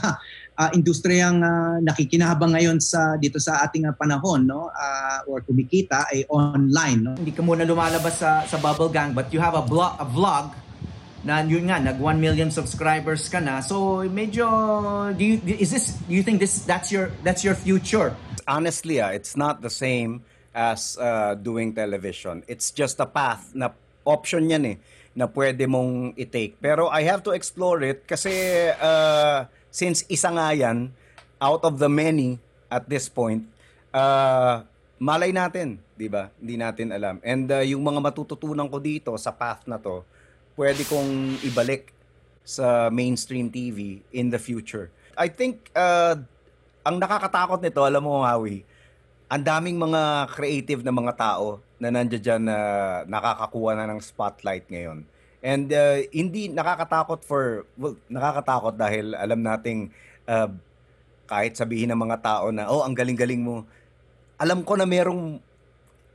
uh, 0.57 0.71
industriyang 0.73 1.45
uh, 1.45 1.77
nakikinahabang 1.85 2.57
ngayon 2.57 2.81
sa 2.81 3.21
dito 3.21 3.37
sa 3.37 3.63
ating 3.69 3.87
uh, 3.87 3.95
panahon, 3.95 4.49
no? 4.49 4.73
Uh, 4.73 5.29
or 5.29 5.45
kumikita 5.45 6.09
ay 6.09 6.25
online, 6.33 7.01
no? 7.05 7.13
Hindi 7.15 7.33
ka 7.37 7.45
muna 7.45 7.69
lumalabas 7.69 8.19
sa, 8.19 8.43
sa 8.49 8.57
Bubble 8.57 8.89
Gang, 8.89 9.13
but 9.13 9.29
you 9.31 9.39
have 9.39 9.55
a, 9.55 9.63
blog, 9.63 10.01
a 10.01 10.07
vlog 10.09 10.57
na 11.27 11.43
yun 11.43 11.67
nga, 11.67 11.83
nag 11.83 11.99
1 11.99 12.23
million 12.23 12.49
subscribers 12.49 13.29
ka 13.29 13.43
na. 13.43 13.61
So, 13.61 14.07
medyo, 14.07 14.47
do 15.13 15.23
you, 15.23 15.37
is 15.59 15.75
this, 15.75 15.99
do 16.07 16.15
you 16.15 16.23
think 16.23 16.41
this, 16.41 16.63
that's 16.63 16.91
your, 16.95 17.11
that's 17.27 17.43
your 17.43 17.59
future? 17.59 18.15
Honestly, 18.47 19.03
ah, 19.03 19.11
it's 19.11 19.37
not 19.37 19.61
the 19.61 19.71
same 19.71 20.23
as 20.55 20.97
uh, 20.97 21.35
doing 21.35 21.75
television. 21.75 22.47
It's 22.47 22.71
just 22.71 23.03
a 23.03 23.07
path 23.07 23.51
na 23.53 23.75
option 24.07 24.49
yan 24.49 24.65
eh 24.65 24.77
na 25.17 25.27
pwede 25.27 25.65
mong 25.67 26.15
i-take. 26.15 26.61
Pero 26.61 26.93
I 26.93 27.03
have 27.09 27.25
to 27.25 27.33
explore 27.33 27.81
it 27.83 28.07
kasi 28.07 28.31
uh, 28.71 29.49
since 29.77 30.09
isa 30.09 30.33
nga 30.33 30.57
yan, 30.57 30.89
out 31.37 31.61
of 31.69 31.77
the 31.77 31.91
many 31.93 32.41
at 32.73 32.89
this 32.89 33.13
point, 33.13 33.45
uh, 33.93 34.65
malay 34.97 35.37
natin, 35.37 35.77
di 35.93 36.09
ba? 36.09 36.33
Hindi 36.41 36.57
natin 36.57 36.97
alam. 36.97 37.21
And 37.21 37.45
uh, 37.53 37.61
yung 37.61 37.85
mga 37.85 38.01
matututunan 38.01 38.73
ko 38.73 38.81
dito 38.81 39.13
sa 39.21 39.37
path 39.37 39.69
na 39.69 39.77
to, 39.77 40.01
pwede 40.57 40.81
kong 40.89 41.45
ibalik 41.45 41.93
sa 42.41 42.89
mainstream 42.89 43.53
TV 43.53 44.01
in 44.17 44.33
the 44.33 44.41
future. 44.41 44.89
I 45.13 45.29
think 45.29 45.69
uh, 45.77 46.17
ang 46.81 46.97
nakakatakot 46.97 47.61
nito, 47.61 47.85
alam 47.85 48.01
mo, 48.01 48.25
Howie, 48.25 48.65
ang 49.29 49.45
daming 49.45 49.77
mga 49.77 50.33
creative 50.33 50.81
na 50.81 50.95
mga 50.95 51.13
tao 51.21 51.61
na 51.77 51.93
nandiyan 51.93 52.41
na 52.41 52.59
nakakakuha 53.05 53.77
na 53.77 53.85
ng 53.93 54.01
spotlight 54.01 54.65
ngayon. 54.73 55.05
And 55.47 55.71
uh, 55.71 56.03
hindi 56.11 56.51
nakakatakot 56.51 57.23
for, 57.23 57.71
well, 57.79 57.95
nakakatakot 58.11 58.75
dahil 58.75 59.15
alam 59.15 59.47
nating 59.47 59.95
uh, 60.27 60.51
kahit 61.31 61.55
sabihin 61.55 61.95
ng 61.95 62.03
mga 62.03 62.19
tao 62.19 62.51
na, 62.51 62.67
oh, 62.67 62.83
ang 62.83 62.99
galing-galing 62.99 63.39
mo, 63.39 63.63
alam 64.43 64.67
ko 64.67 64.75
na 64.75 64.83
merong 64.83 65.39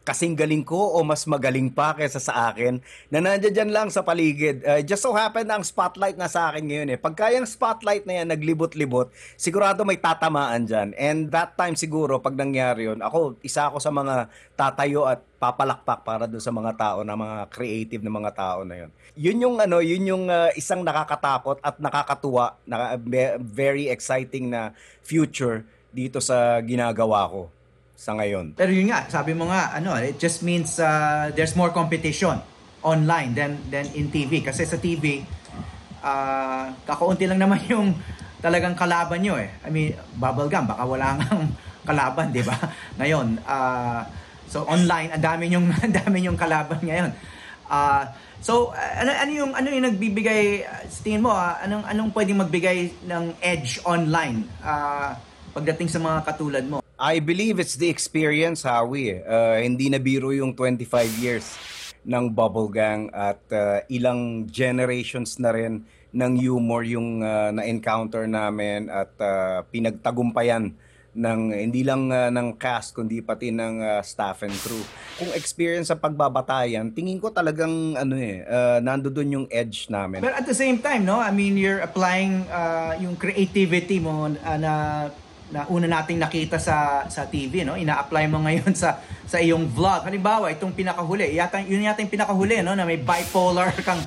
kasing 0.01 0.33
galing 0.33 0.65
ko 0.65 0.97
o 0.97 1.05
mas 1.05 1.29
magaling 1.29 1.69
pa 1.69 1.93
kaysa 1.93 2.17
sa 2.17 2.49
akin 2.49 2.81
na 3.13 3.21
nandiyan 3.21 3.53
dyan 3.53 3.71
lang 3.71 3.87
sa 3.93 4.01
paligid. 4.01 4.65
Uh, 4.65 4.81
just 4.81 5.05
so 5.05 5.13
happen 5.13 5.45
na 5.45 5.61
ang 5.61 5.65
spotlight 5.65 6.17
na 6.17 6.25
sa 6.25 6.49
akin 6.49 6.65
ngayon 6.65 6.89
eh. 6.93 6.97
Pagka 6.97 7.29
yung 7.29 7.45
spotlight 7.45 8.09
na 8.09 8.21
yan 8.21 8.33
naglibot-libot, 8.33 9.13
sigurado 9.37 9.85
may 9.85 10.01
tatamaan 10.01 10.65
dyan. 10.65 10.97
And 10.97 11.29
that 11.29 11.53
time 11.53 11.77
siguro, 11.77 12.17
pag 12.17 12.33
nangyari 12.33 12.89
yun, 12.89 12.97
ako, 13.05 13.37
isa 13.45 13.69
ako 13.69 13.77
sa 13.77 13.93
mga 13.93 14.25
tatayo 14.57 15.05
at 15.05 15.21
papalakpak 15.37 16.01
para 16.01 16.25
doon 16.25 16.41
sa 16.41 16.53
mga 16.53 16.73
tao 16.77 16.99
na 17.05 17.13
mga 17.13 17.49
creative 17.53 18.01
na 18.01 18.13
mga 18.13 18.31
tao 18.33 18.59
na 18.65 18.85
yun. 18.85 18.91
Yun 19.13 19.37
yung 19.37 19.55
ano, 19.61 19.77
yun 19.85 20.03
yung 20.05 20.25
uh, 20.33 20.49
isang 20.57 20.81
nakakatakot 20.81 21.61
at 21.61 21.77
nakakatuwa, 21.77 22.57
na, 22.65 22.97
very 23.37 23.85
exciting 23.85 24.49
na 24.49 24.73
future 25.05 25.61
dito 25.93 26.17
sa 26.17 26.57
ginagawa 26.65 27.29
ko 27.29 27.60
sa 28.01 28.17
ngayon. 28.17 28.57
Pero 28.57 28.73
yun 28.73 28.89
nga, 28.89 29.05
sabi 29.05 29.37
mo 29.37 29.45
nga, 29.45 29.77
ano, 29.77 29.93
it 30.01 30.17
just 30.17 30.41
means 30.41 30.81
uh, 30.81 31.29
there's 31.37 31.53
more 31.53 31.69
competition 31.69 32.41
online 32.81 33.37
than 33.37 33.61
than 33.69 33.85
in 33.93 34.09
TV. 34.09 34.41
Kasi 34.41 34.65
sa 34.65 34.81
TV, 34.81 35.21
uh, 36.01 36.73
kakaunti 36.81 37.29
lang 37.29 37.37
naman 37.37 37.61
yung 37.69 37.93
talagang 38.41 38.73
kalaban 38.73 39.21
nyo 39.21 39.37
eh. 39.37 39.53
I 39.61 39.69
mean, 39.69 39.93
bubblegum, 40.17 40.65
baka 40.65 40.81
wala 40.81 41.21
ngang 41.21 41.45
kalaban, 41.85 42.33
di 42.33 42.41
ba? 42.41 42.57
Ngayon, 42.99 43.37
uh, 43.45 44.01
so 44.49 44.65
online, 44.65 45.13
ang 45.13 45.21
dami 45.21 45.53
yung 45.53 45.69
ang 45.85 45.93
dami 45.93 46.25
yung 46.25 46.37
kalaban 46.41 46.81
ngayon. 46.81 47.13
Uh, 47.71 48.03
so 48.43 48.73
ano 48.75 49.13
ano 49.15 49.31
yung 49.31 49.51
ano 49.55 49.71
yung 49.71 49.85
nagbibigay 49.87 50.65
uh, 50.67 50.83
sa 50.91 50.99
tingin 51.07 51.23
mo 51.23 51.31
uh, 51.31 51.55
anong 51.63 51.87
anong 51.87 52.09
pwedeng 52.11 52.43
magbigay 52.43 52.91
ng 53.07 53.31
edge 53.39 53.79
online 53.87 54.43
uh, 54.59 55.15
pagdating 55.55 55.87
sa 55.87 56.03
mga 56.03 56.19
katulad 56.27 56.65
mo? 56.67 56.80
I 57.01 57.17
believe 57.17 57.57
it's 57.57 57.81
the 57.81 57.89
experience, 57.89 58.61
Howie. 58.61 59.25
Uh, 59.25 59.57
hindi 59.57 59.89
na 59.89 59.97
biro 59.97 60.29
yung 60.29 60.53
25 60.53 61.09
years 61.17 61.57
ng 62.05 62.29
Bubble 62.29 62.69
Gang 62.69 63.09
at 63.09 63.41
uh, 63.49 63.81
ilang 63.89 64.45
generations 64.45 65.41
na 65.41 65.49
rin 65.49 65.81
ng 66.13 66.33
humor 66.37 66.85
yung 66.85 67.25
uh, 67.25 67.49
na-encounter 67.49 68.29
namin 68.29 68.85
at 68.93 69.09
uh, 69.17 69.65
pinagtagumpayan 69.73 70.77
ng 71.17 71.39
hindi 71.49 71.81
lang 71.81 72.13
uh, 72.13 72.29
ng 72.29 72.53
cast 72.61 72.93
kundi 72.93 73.25
pati 73.25 73.49
ng 73.49 73.81
uh, 73.81 74.05
staff 74.05 74.45
and 74.45 74.53
crew. 74.61 74.85
Kung 75.17 75.33
experience 75.33 75.89
sa 75.89 75.97
pagbabatayan, 75.97 76.93
tingin 76.93 77.17
ko 77.17 77.33
talagang 77.33 77.97
ano 77.97 78.13
eh 78.13 78.45
uh, 78.45 78.77
nandoon 78.77 79.41
yung 79.41 79.47
edge 79.49 79.89
namin. 79.89 80.21
But 80.21 80.37
at 80.37 80.45
the 80.45 80.55
same 80.55 80.77
time, 80.77 81.09
no, 81.09 81.17
I 81.17 81.33
mean 81.33 81.57
you're 81.57 81.81
applying 81.81 82.45
uh, 82.45 82.93
yung 83.01 83.17
creativity 83.17 83.97
mo 83.97 84.29
uh, 84.29 84.57
na 84.61 84.73
na 85.51 85.67
una 85.67 85.85
nating 85.85 86.17
nakita 86.17 86.55
sa 86.57 87.05
sa 87.11 87.27
TV 87.27 87.67
no? 87.67 87.75
Ina-apply 87.75 88.25
mo 88.31 88.39
ngayon 88.47 88.71
sa 88.81 89.03
sa 89.27 89.37
iyong 89.37 89.67
vlog. 89.67 90.07
Halimbawa 90.07 90.49
itong 90.55 90.71
pinakahuli. 90.71 91.35
Yata 91.35 91.59
yun 91.61 91.83
yata 91.83 91.99
yung 91.99 92.11
pinakahuli 92.11 92.63
no? 92.63 92.73
Na 92.73 92.87
may 92.87 92.97
bipolar 92.97 93.75
kang 93.87 93.99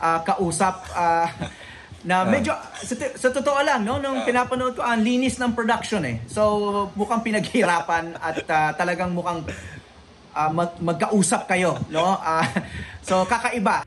uh, 0.00 0.18
kausap 0.24 0.88
uh, 0.96 1.28
na 2.06 2.22
medyo 2.22 2.54
sa, 2.80 2.94
sa 2.96 3.28
totoo 3.28 3.60
lang 3.60 3.84
no? 3.84 4.00
Nung 4.00 4.24
pinapanood 4.24 4.80
ko 4.80 4.82
ang 4.82 5.04
linis 5.04 5.36
ng 5.36 5.52
production 5.52 6.00
eh. 6.08 6.24
So 6.26 6.88
mukhang 6.96 7.20
pinaghirapan 7.20 8.16
at 8.32 8.40
uh, 8.48 8.70
talagang 8.74 9.12
mukhang 9.12 9.44
uh, 10.32 10.50
mag, 10.50 10.72
magkausap 10.80 11.44
kayo 11.44 11.76
no? 11.92 12.16
Uh, 12.24 12.48
so 13.04 13.28
kakaiba. 13.28 13.84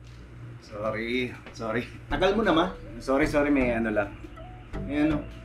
Sorry, 0.70 1.34
sorry. 1.50 1.82
Tagal 2.06 2.38
mo 2.38 2.46
naman. 2.46 2.70
Sorry, 3.02 3.26
sorry, 3.26 3.50
may 3.50 3.74
ano 3.74 3.90
lang. 3.90 4.14
May 4.86 5.10
ano. 5.10 5.40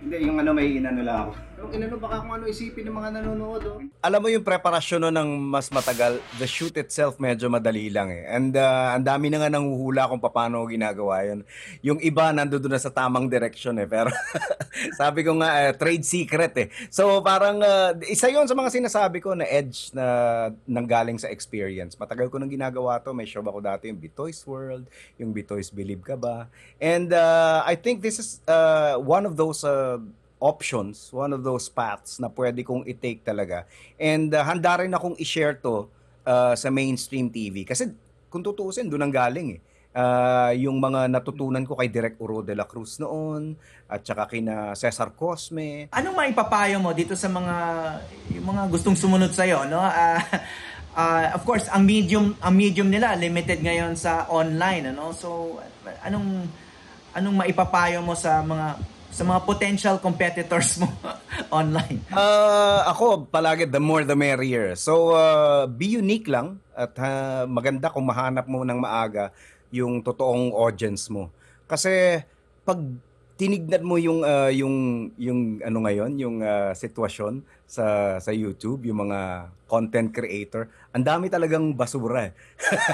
Hindi, 0.00 0.16
yung 0.24 0.40
ano 0.40 0.56
may 0.56 0.80
inano 0.80 1.04
lang 1.04 1.18
ako. 1.28 1.49
Inano 1.68 2.00
baka 2.00 2.24
kung 2.24 2.32
ano 2.32 2.48
isipin 2.48 2.88
ng 2.88 2.96
mga 2.96 3.10
nanonood. 3.20 3.62
Oh. 3.68 3.78
Alam 4.00 4.20
mo 4.24 4.28
yung 4.32 4.40
preparasyon 4.40 5.04
no 5.04 5.12
ng 5.12 5.28
mas 5.36 5.68
matagal, 5.68 6.16
the 6.40 6.48
shoot 6.48 6.72
itself 6.80 7.20
medyo 7.20 7.52
madali 7.52 7.92
lang 7.92 8.08
eh. 8.08 8.24
And 8.24 8.56
uh, 8.56 8.96
ang 8.96 9.04
dami 9.04 9.28
na 9.28 9.44
nga 9.44 9.52
nanguhula 9.52 10.08
kung 10.08 10.24
paano 10.24 10.64
ginagawa 10.64 11.20
yun. 11.28 11.44
Yung 11.84 12.00
iba 12.00 12.32
nandoon 12.32 12.72
na 12.72 12.80
sa 12.80 12.88
tamang 12.88 13.28
direction 13.28 13.76
eh. 13.76 13.84
Pero 13.84 14.08
sabi 15.00 15.20
ko 15.20 15.36
nga, 15.36 15.68
eh, 15.68 15.76
trade 15.76 16.02
secret 16.02 16.54
eh. 16.56 16.68
So 16.88 17.20
parang 17.20 17.60
uh, 17.60 17.92
isa 18.08 18.32
yon 18.32 18.48
sa 18.48 18.56
mga 18.56 18.72
sinasabi 18.72 19.20
ko 19.20 19.36
na 19.36 19.44
edge 19.44 19.92
na 19.92 20.48
nanggaling 20.64 21.20
sa 21.20 21.28
experience. 21.28 21.92
Matagal 22.00 22.32
ko 22.32 22.40
nang 22.40 22.50
ginagawa 22.50 22.96
to. 23.04 23.12
May 23.12 23.28
show 23.28 23.44
ako 23.44 23.60
dati 23.60 23.92
yung 23.92 24.00
Bitoy's 24.00 24.40
World, 24.48 24.88
yung 25.20 25.36
Bitoy's 25.36 25.68
Believe 25.68 26.00
Ka 26.00 26.16
Ba. 26.16 26.48
And 26.80 27.12
uh, 27.12 27.60
I 27.68 27.76
think 27.76 28.00
this 28.00 28.16
is 28.16 28.40
uh, 28.48 28.96
one 28.96 29.28
of 29.28 29.36
those 29.36 29.60
uh, 29.60 30.00
options, 30.40 31.12
one 31.12 31.30
of 31.36 31.44
those 31.44 31.68
paths 31.68 32.18
na 32.18 32.32
pwede 32.32 32.64
kong 32.64 32.88
i-take 32.88 33.22
talaga. 33.22 33.68
And 34.00 34.32
uh, 34.32 34.42
handa 34.42 34.80
rin 34.80 34.90
akong 34.90 35.14
i-share 35.20 35.60
to 35.60 35.86
uh, 36.24 36.56
sa 36.56 36.68
mainstream 36.72 37.28
TV. 37.28 37.68
Kasi 37.68 37.92
kung 38.32 38.40
tutuusin, 38.40 38.88
doon 38.88 39.06
ang 39.06 39.14
galing 39.14 39.60
eh. 39.60 39.60
Uh, 39.90 40.54
yung 40.54 40.78
mga 40.78 41.10
natutunan 41.10 41.66
ko 41.66 41.74
kay 41.74 41.90
Direk 41.90 42.14
Uro 42.22 42.46
de 42.46 42.54
la 42.54 42.62
Cruz 42.62 43.02
noon 43.02 43.58
at 43.90 44.06
saka 44.06 44.30
kina 44.30 44.70
Cesar 44.78 45.10
Cosme. 45.18 45.90
Anong 45.90 46.14
maipapayo 46.14 46.78
mo 46.78 46.94
dito 46.94 47.18
sa 47.18 47.26
mga 47.26 47.56
yung 48.30 48.46
mga 48.54 48.62
gustong 48.70 48.94
sumunod 48.94 49.34
sa 49.34 49.42
iyo, 49.46 49.66
no? 49.66 49.82
Ah, 49.90 50.22
Ah, 50.90 51.38
of 51.38 51.46
course, 51.46 51.70
ang 51.70 51.86
medium 51.86 52.34
ang 52.42 52.50
medium 52.50 52.90
nila 52.90 53.14
limited 53.14 53.62
ngayon 53.62 53.94
sa 53.94 54.26
online, 54.26 54.90
ano? 54.90 55.14
So 55.14 55.62
anong 56.02 56.50
anong 57.14 57.36
maipapayo 57.46 58.02
mo 58.02 58.18
sa 58.18 58.42
mga 58.42 58.74
sa 59.10 59.22
mga 59.26 59.40
potential 59.42 59.96
competitors 59.98 60.78
mo 60.78 60.86
online? 61.60 62.00
Uh, 62.10 62.86
ako, 62.86 63.26
palagi, 63.26 63.66
the 63.66 63.82
more 63.82 64.06
the 64.06 64.14
merrier. 64.16 64.72
So, 64.78 65.14
uh, 65.14 65.66
be 65.66 65.98
unique 65.98 66.30
lang 66.30 66.62
at 66.72 66.94
uh, 66.96 67.44
maganda 67.50 67.90
kung 67.90 68.06
mahanap 68.06 68.46
mo 68.46 68.62
ng 68.62 68.78
maaga 68.78 69.34
yung 69.74 70.02
totoong 70.02 70.54
audience 70.54 71.10
mo. 71.10 71.30
Kasi 71.66 72.22
pag 72.66 72.78
tinignan 73.40 73.80
mo 73.80 73.96
yung 73.96 74.20
uh, 74.20 74.52
yung 74.52 75.08
yung 75.16 75.64
ano 75.64 75.78
ngayon, 75.80 76.12
yung 76.20 76.36
uh, 76.44 76.76
sitwasyon 76.76 77.40
sa 77.64 78.18
sa 78.20 78.30
YouTube, 78.36 78.84
yung 78.84 79.08
mga 79.08 79.48
content 79.64 80.12
creator, 80.12 80.68
ang 80.92 81.06
dami 81.06 81.32
talagang 81.32 81.72
basura. 81.72 82.28
eh. 82.28 82.32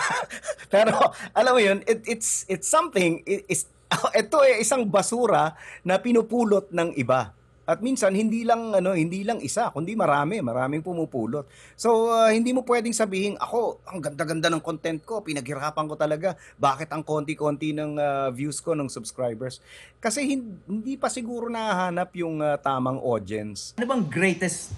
Pero 0.72 0.94
alam 1.34 1.50
mo 1.50 1.60
yun, 1.60 1.82
it, 1.82 2.06
it's 2.06 2.46
it's 2.46 2.70
something 2.70 3.26
it, 3.26 3.42
it's 3.50 3.66
ito 4.22 4.36
ay 4.42 4.62
isang 4.62 4.86
basura 4.86 5.54
na 5.86 5.98
pinupulot 5.98 6.70
ng 6.70 6.94
iba. 6.98 7.36
At 7.66 7.82
minsan 7.82 8.14
hindi 8.14 8.46
lang 8.46 8.70
ano, 8.70 8.94
hindi 8.94 9.26
lang 9.26 9.42
isa, 9.42 9.74
kundi 9.74 9.98
marami, 9.98 10.38
maraming 10.38 10.86
pumupulot. 10.86 11.50
So 11.74 12.14
uh, 12.14 12.30
hindi 12.30 12.54
mo 12.54 12.62
pwedeng 12.62 12.94
sabihin, 12.94 13.34
ako, 13.42 13.82
ang 13.90 13.98
ganda-ganda 13.98 14.46
ng 14.54 14.62
content 14.62 15.02
ko, 15.02 15.18
pinaghirapan 15.18 15.90
ko 15.90 15.98
talaga. 15.98 16.38
Bakit 16.62 16.94
ang 16.94 17.02
konti-konti 17.02 17.74
ng 17.74 17.98
uh, 17.98 18.30
views 18.30 18.62
ko, 18.62 18.78
ng 18.78 18.86
subscribers? 18.86 19.58
Kasi 19.98 20.22
hin- 20.22 20.62
hindi 20.70 20.94
pa 20.94 21.10
siguro 21.10 21.50
nahahanap 21.50 22.14
yung 22.14 22.38
uh, 22.38 22.54
tamang 22.62 23.02
audience. 23.02 23.74
Ano 23.82 23.90
bang 23.90 24.06
greatest 24.06 24.70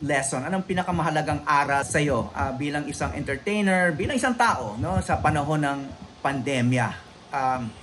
lesson? 0.00 0.40
Anong 0.40 0.64
pinakamahalagang 0.64 1.44
aral 1.44 1.84
sa 1.84 2.00
iyo 2.00 2.32
bilang 2.56 2.88
isang 2.88 3.12
entertainer, 3.12 3.92
bilang 3.92 4.16
isang 4.16 4.32
tao, 4.32 4.80
no, 4.80 4.96
sa 5.04 5.20
panahon 5.20 5.60
ng 5.60 5.78
pandemya? 6.24 6.88
Um, 7.36 7.79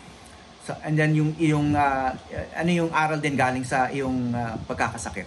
so, 0.68 0.76
and 0.84 1.00
then 1.00 1.16
yung 1.16 1.32
yung 1.40 1.72
uh, 1.72 2.12
ano 2.52 2.70
yung 2.70 2.92
aral 2.92 3.24
din 3.24 3.40
galing 3.40 3.64
sa 3.64 3.88
iyong 3.88 4.36
uh, 4.36 4.60
pagkakasakit? 4.68 5.24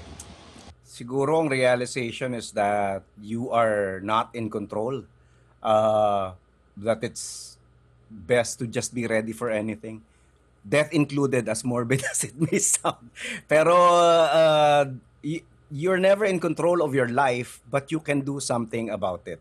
Siguro 0.84 1.41
ang 1.41 1.49
realization 1.49 2.36
is 2.36 2.53
that 2.53 3.01
you 3.16 3.49
are 3.49 4.05
not 4.05 4.28
in 4.36 4.53
control. 4.53 5.01
Uh, 5.64 6.36
that 6.76 7.01
it's 7.01 7.57
best 8.09 8.59
to 8.61 8.68
just 8.68 8.93
be 8.93 9.09
ready 9.09 9.32
for 9.32 9.49
anything. 9.49 10.05
Death 10.61 10.93
included, 10.93 11.49
as 11.49 11.64
morbid 11.64 12.05
as 12.12 12.24
it 12.24 12.36
may 12.36 12.61
sound. 12.61 13.09
Pero 13.49 13.72
uh, 14.28 14.84
you're 15.72 16.01
never 16.01 16.24
in 16.24 16.41
control 16.41 16.82
of 16.84 16.93
your 16.93 17.09
life, 17.09 17.61
but 17.70 17.88
you 17.88 18.01
can 18.01 18.20
do 18.20 18.41
something 18.41 18.91
about 18.91 19.24
it. 19.24 19.41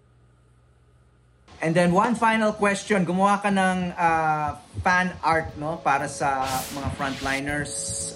And 1.60 1.76
then 1.76 1.91
one 1.91 2.16
final 2.16 2.55
question, 2.55 3.03
gumawa 3.03 3.43
ka 3.43 3.51
ng 3.51 3.91
uh, 3.91 4.55
fan 4.80 5.12
art 5.20 5.51
no 5.60 5.76
para 5.84 6.07
sa 6.07 6.47
mga 6.72 6.88
frontliners. 6.95 7.72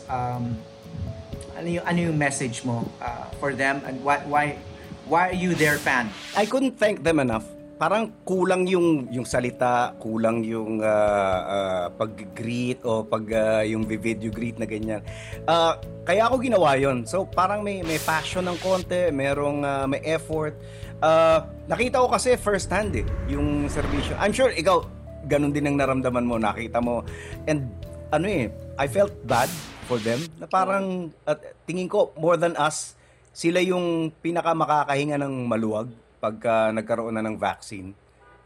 Um, 0.08 0.56
ano 1.60 1.68
yung 1.68 1.86
ano 1.86 2.00
yung 2.08 2.18
message 2.18 2.64
mo 2.64 2.88
uh, 3.04 3.28
for 3.44 3.52
them 3.52 3.84
and 3.84 4.00
why 4.00 4.24
why 4.32 4.56
why 5.12 5.28
are 5.28 5.36
you 5.36 5.52
their 5.60 5.76
fan? 5.76 6.08
I 6.40 6.48
couldn't 6.48 6.80
thank 6.80 7.04
them 7.04 7.20
enough. 7.20 7.44
Parang 7.76 8.16
kulang 8.24 8.64
yung 8.64 9.12
yung 9.12 9.28
salita, 9.28 9.92
kulang 10.00 10.40
yung 10.48 10.80
uh, 10.80 11.42
uh, 11.44 11.86
pag-greet 12.00 12.80
o 12.88 13.04
pag 13.04 13.28
uh, 13.28 13.64
yung 13.68 13.84
video 13.84 14.32
greet 14.32 14.56
na 14.56 14.64
ganyan. 14.64 15.04
Uh, 15.44 15.76
kaya 16.08 16.32
ako 16.32 16.40
ginawa 16.40 16.80
'yon. 16.80 17.04
So 17.04 17.28
parang 17.28 17.60
may 17.60 17.84
may 17.84 18.00
passion 18.00 18.48
ng 18.48 18.56
konti, 18.64 19.12
merong 19.12 19.68
uh, 19.68 19.84
may 19.84 20.00
effort. 20.08 20.56
Uh, 21.04 21.44
nakita 21.68 22.00
ko 22.00 22.08
kasi 22.08 22.40
first 22.40 22.72
hand 22.72 22.96
eh, 22.96 23.04
yung 23.28 23.68
serbisyo. 23.68 24.16
I'm 24.24 24.32
sure 24.32 24.48
ikaw 24.56 24.88
ganun 25.28 25.52
din 25.52 25.68
ang 25.68 25.76
naramdaman 25.76 26.24
mo, 26.24 26.40
nakita 26.40 26.80
mo. 26.80 27.04
And 27.44 27.68
ano 28.08 28.28
eh, 28.32 28.48
I 28.80 28.88
felt 28.88 29.12
bad 29.28 29.52
for 29.84 30.00
them 30.00 30.24
na 30.40 30.48
parang 30.48 31.12
at 31.28 31.44
tingin 31.68 31.92
ko 31.92 32.16
more 32.16 32.40
than 32.40 32.56
us, 32.56 32.96
sila 33.36 33.60
yung 33.60 34.16
pinaka 34.24 34.56
makakahinga 34.56 35.20
ng 35.20 35.44
maluwag 35.44 35.92
pagka 36.24 36.72
nagkaroon 36.72 37.20
na 37.20 37.24
ng 37.26 37.36
vaccine. 37.36 37.92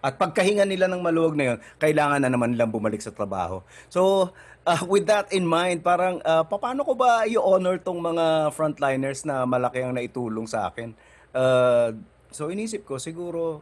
At 0.01 0.17
pagkahinga 0.17 0.65
nila 0.65 0.89
ng 0.89 1.01
maluwag 1.01 1.37
na 1.37 1.45
yun, 1.53 1.57
kailangan 1.77 2.25
na 2.25 2.29
naman 2.33 2.57
nilang 2.57 2.73
bumalik 2.73 3.01
sa 3.05 3.13
trabaho. 3.13 3.61
So, 3.89 4.33
uh, 4.65 4.81
with 4.89 5.05
that 5.09 5.29
in 5.29 5.45
mind, 5.45 5.85
parang 5.85 6.21
uh, 6.25 6.41
paano 6.41 6.81
ko 6.81 6.97
ba 6.97 7.29
i-honor 7.29 7.81
tong 7.81 8.01
mga 8.01 8.49
frontliners 8.53 9.25
na 9.29 9.45
malaki 9.45 9.85
ang 9.85 9.93
naitulong 9.93 10.49
sa 10.49 10.73
akin? 10.73 10.93
Uh, 11.33 11.93
so, 12.31 12.49
inisip 12.49 12.83
ko, 12.87 12.97
siguro, 12.97 13.61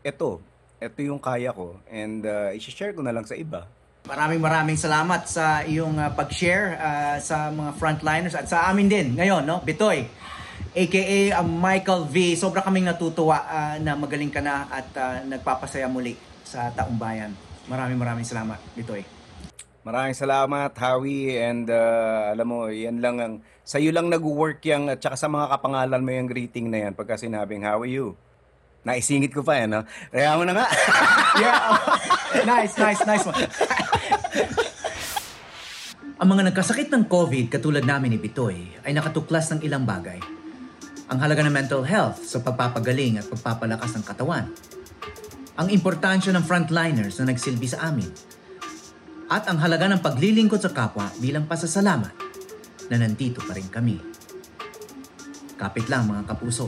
eto, 0.00 0.40
eto 0.80 0.98
yung 1.04 1.20
kaya 1.20 1.52
ko. 1.52 1.78
And 1.90 2.24
uh, 2.24 2.50
i-share 2.56 2.96
ko 2.96 3.04
na 3.04 3.12
lang 3.12 3.28
sa 3.28 3.36
iba. 3.36 3.68
Maraming 4.08 4.40
maraming 4.40 4.78
salamat 4.80 5.28
sa 5.28 5.60
iyong 5.60 6.00
uh, 6.00 6.08
pag-share 6.16 6.80
uh, 6.80 7.16
sa 7.20 7.52
mga 7.52 7.76
frontliners 7.76 8.32
at 8.32 8.48
sa 8.48 8.72
amin 8.72 8.88
din 8.88 9.12
ngayon, 9.12 9.44
no? 9.44 9.60
Bitoy, 9.60 10.08
aka 10.72 11.04
uh, 11.36 11.44
Michael 11.44 12.08
V. 12.08 12.32
Sobra 12.32 12.64
kaming 12.64 12.88
natutuwa 12.88 13.44
uh, 13.44 13.76
na 13.76 13.92
magaling 14.00 14.32
ka 14.32 14.40
na 14.40 14.64
at 14.72 14.88
uh, 14.96 15.20
nagpapasaya 15.28 15.84
muli 15.84 16.16
sa 16.40 16.72
taong 16.72 16.96
bayan. 16.96 17.36
Maraming 17.68 18.00
maraming 18.00 18.24
salamat, 18.24 18.56
Bitoy. 18.72 19.19
Maraming 19.80 20.12
salamat, 20.12 20.76
Howie. 20.76 21.40
And 21.40 21.64
uh, 21.72 22.36
alam 22.36 22.46
mo, 22.46 22.68
yan 22.68 23.00
lang 23.00 23.16
ang... 23.16 23.34
Sa'yo 23.64 23.94
lang 23.96 24.12
nag-work 24.12 24.60
yan 24.60 24.92
at 24.92 25.00
saka 25.00 25.16
sa 25.16 25.28
mga 25.32 25.48
kapangalan 25.56 26.02
mo 26.04 26.10
yung 26.12 26.28
greeting 26.28 26.68
na 26.68 26.88
yan 26.88 26.92
pagka 26.92 27.16
sinabing, 27.16 27.64
how 27.64 27.80
are 27.80 27.88
you? 27.88 28.12
Naisingit 28.84 29.32
ko 29.32 29.40
pa 29.40 29.60
yan, 29.60 29.76
no? 29.76 29.82
Kaya 30.12 30.36
mo 30.36 30.44
na 30.44 30.52
nga. 30.56 30.66
yeah. 31.42 31.60
nice, 32.44 32.74
nice, 32.76 33.00
nice 33.08 33.24
one. 33.24 33.40
Ang 36.20 36.28
mga 36.36 36.52
nagkasakit 36.52 36.92
ng 36.92 37.08
COVID 37.08 37.48
katulad 37.48 37.80
namin 37.80 38.12
ni 38.12 38.18
Bitoy 38.20 38.84
ay 38.84 38.92
nakatuklas 38.92 39.48
ng 39.56 39.64
ilang 39.64 39.88
bagay. 39.88 40.20
Ang 41.08 41.16
halaga 41.16 41.40
ng 41.40 41.56
mental 41.56 41.80
health 41.88 42.20
sa 42.28 42.44
pagpapagaling 42.44 43.16
at 43.16 43.26
pagpapalakas 43.32 43.96
ng 43.96 44.04
katawan. 44.04 44.44
Ang 45.56 45.72
importansya 45.72 46.36
ng 46.36 46.44
frontliners 46.44 47.16
na 47.20 47.32
nagsilbi 47.32 47.64
sa 47.64 47.88
amin. 47.88 48.08
At 49.30 49.46
ang 49.46 49.62
halaga 49.62 49.86
ng 49.86 50.02
paglilingkod 50.02 50.58
sa 50.58 50.74
kapwa 50.74 51.06
bilang 51.22 51.46
pasasalamat 51.46 52.10
na 52.90 52.96
nandito 52.98 53.38
pa 53.46 53.54
rin 53.54 53.70
kami. 53.70 53.94
Kapit 55.54 55.86
lang 55.86 56.10
mga 56.10 56.26
kapuso, 56.26 56.66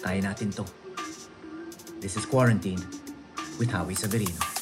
kaya 0.00 0.24
natin 0.24 0.48
to. 0.48 0.64
This 2.00 2.16
is 2.16 2.24
Quarantine 2.24 2.80
with 3.60 3.68
Howie 3.68 3.92
Severino. 3.92 4.57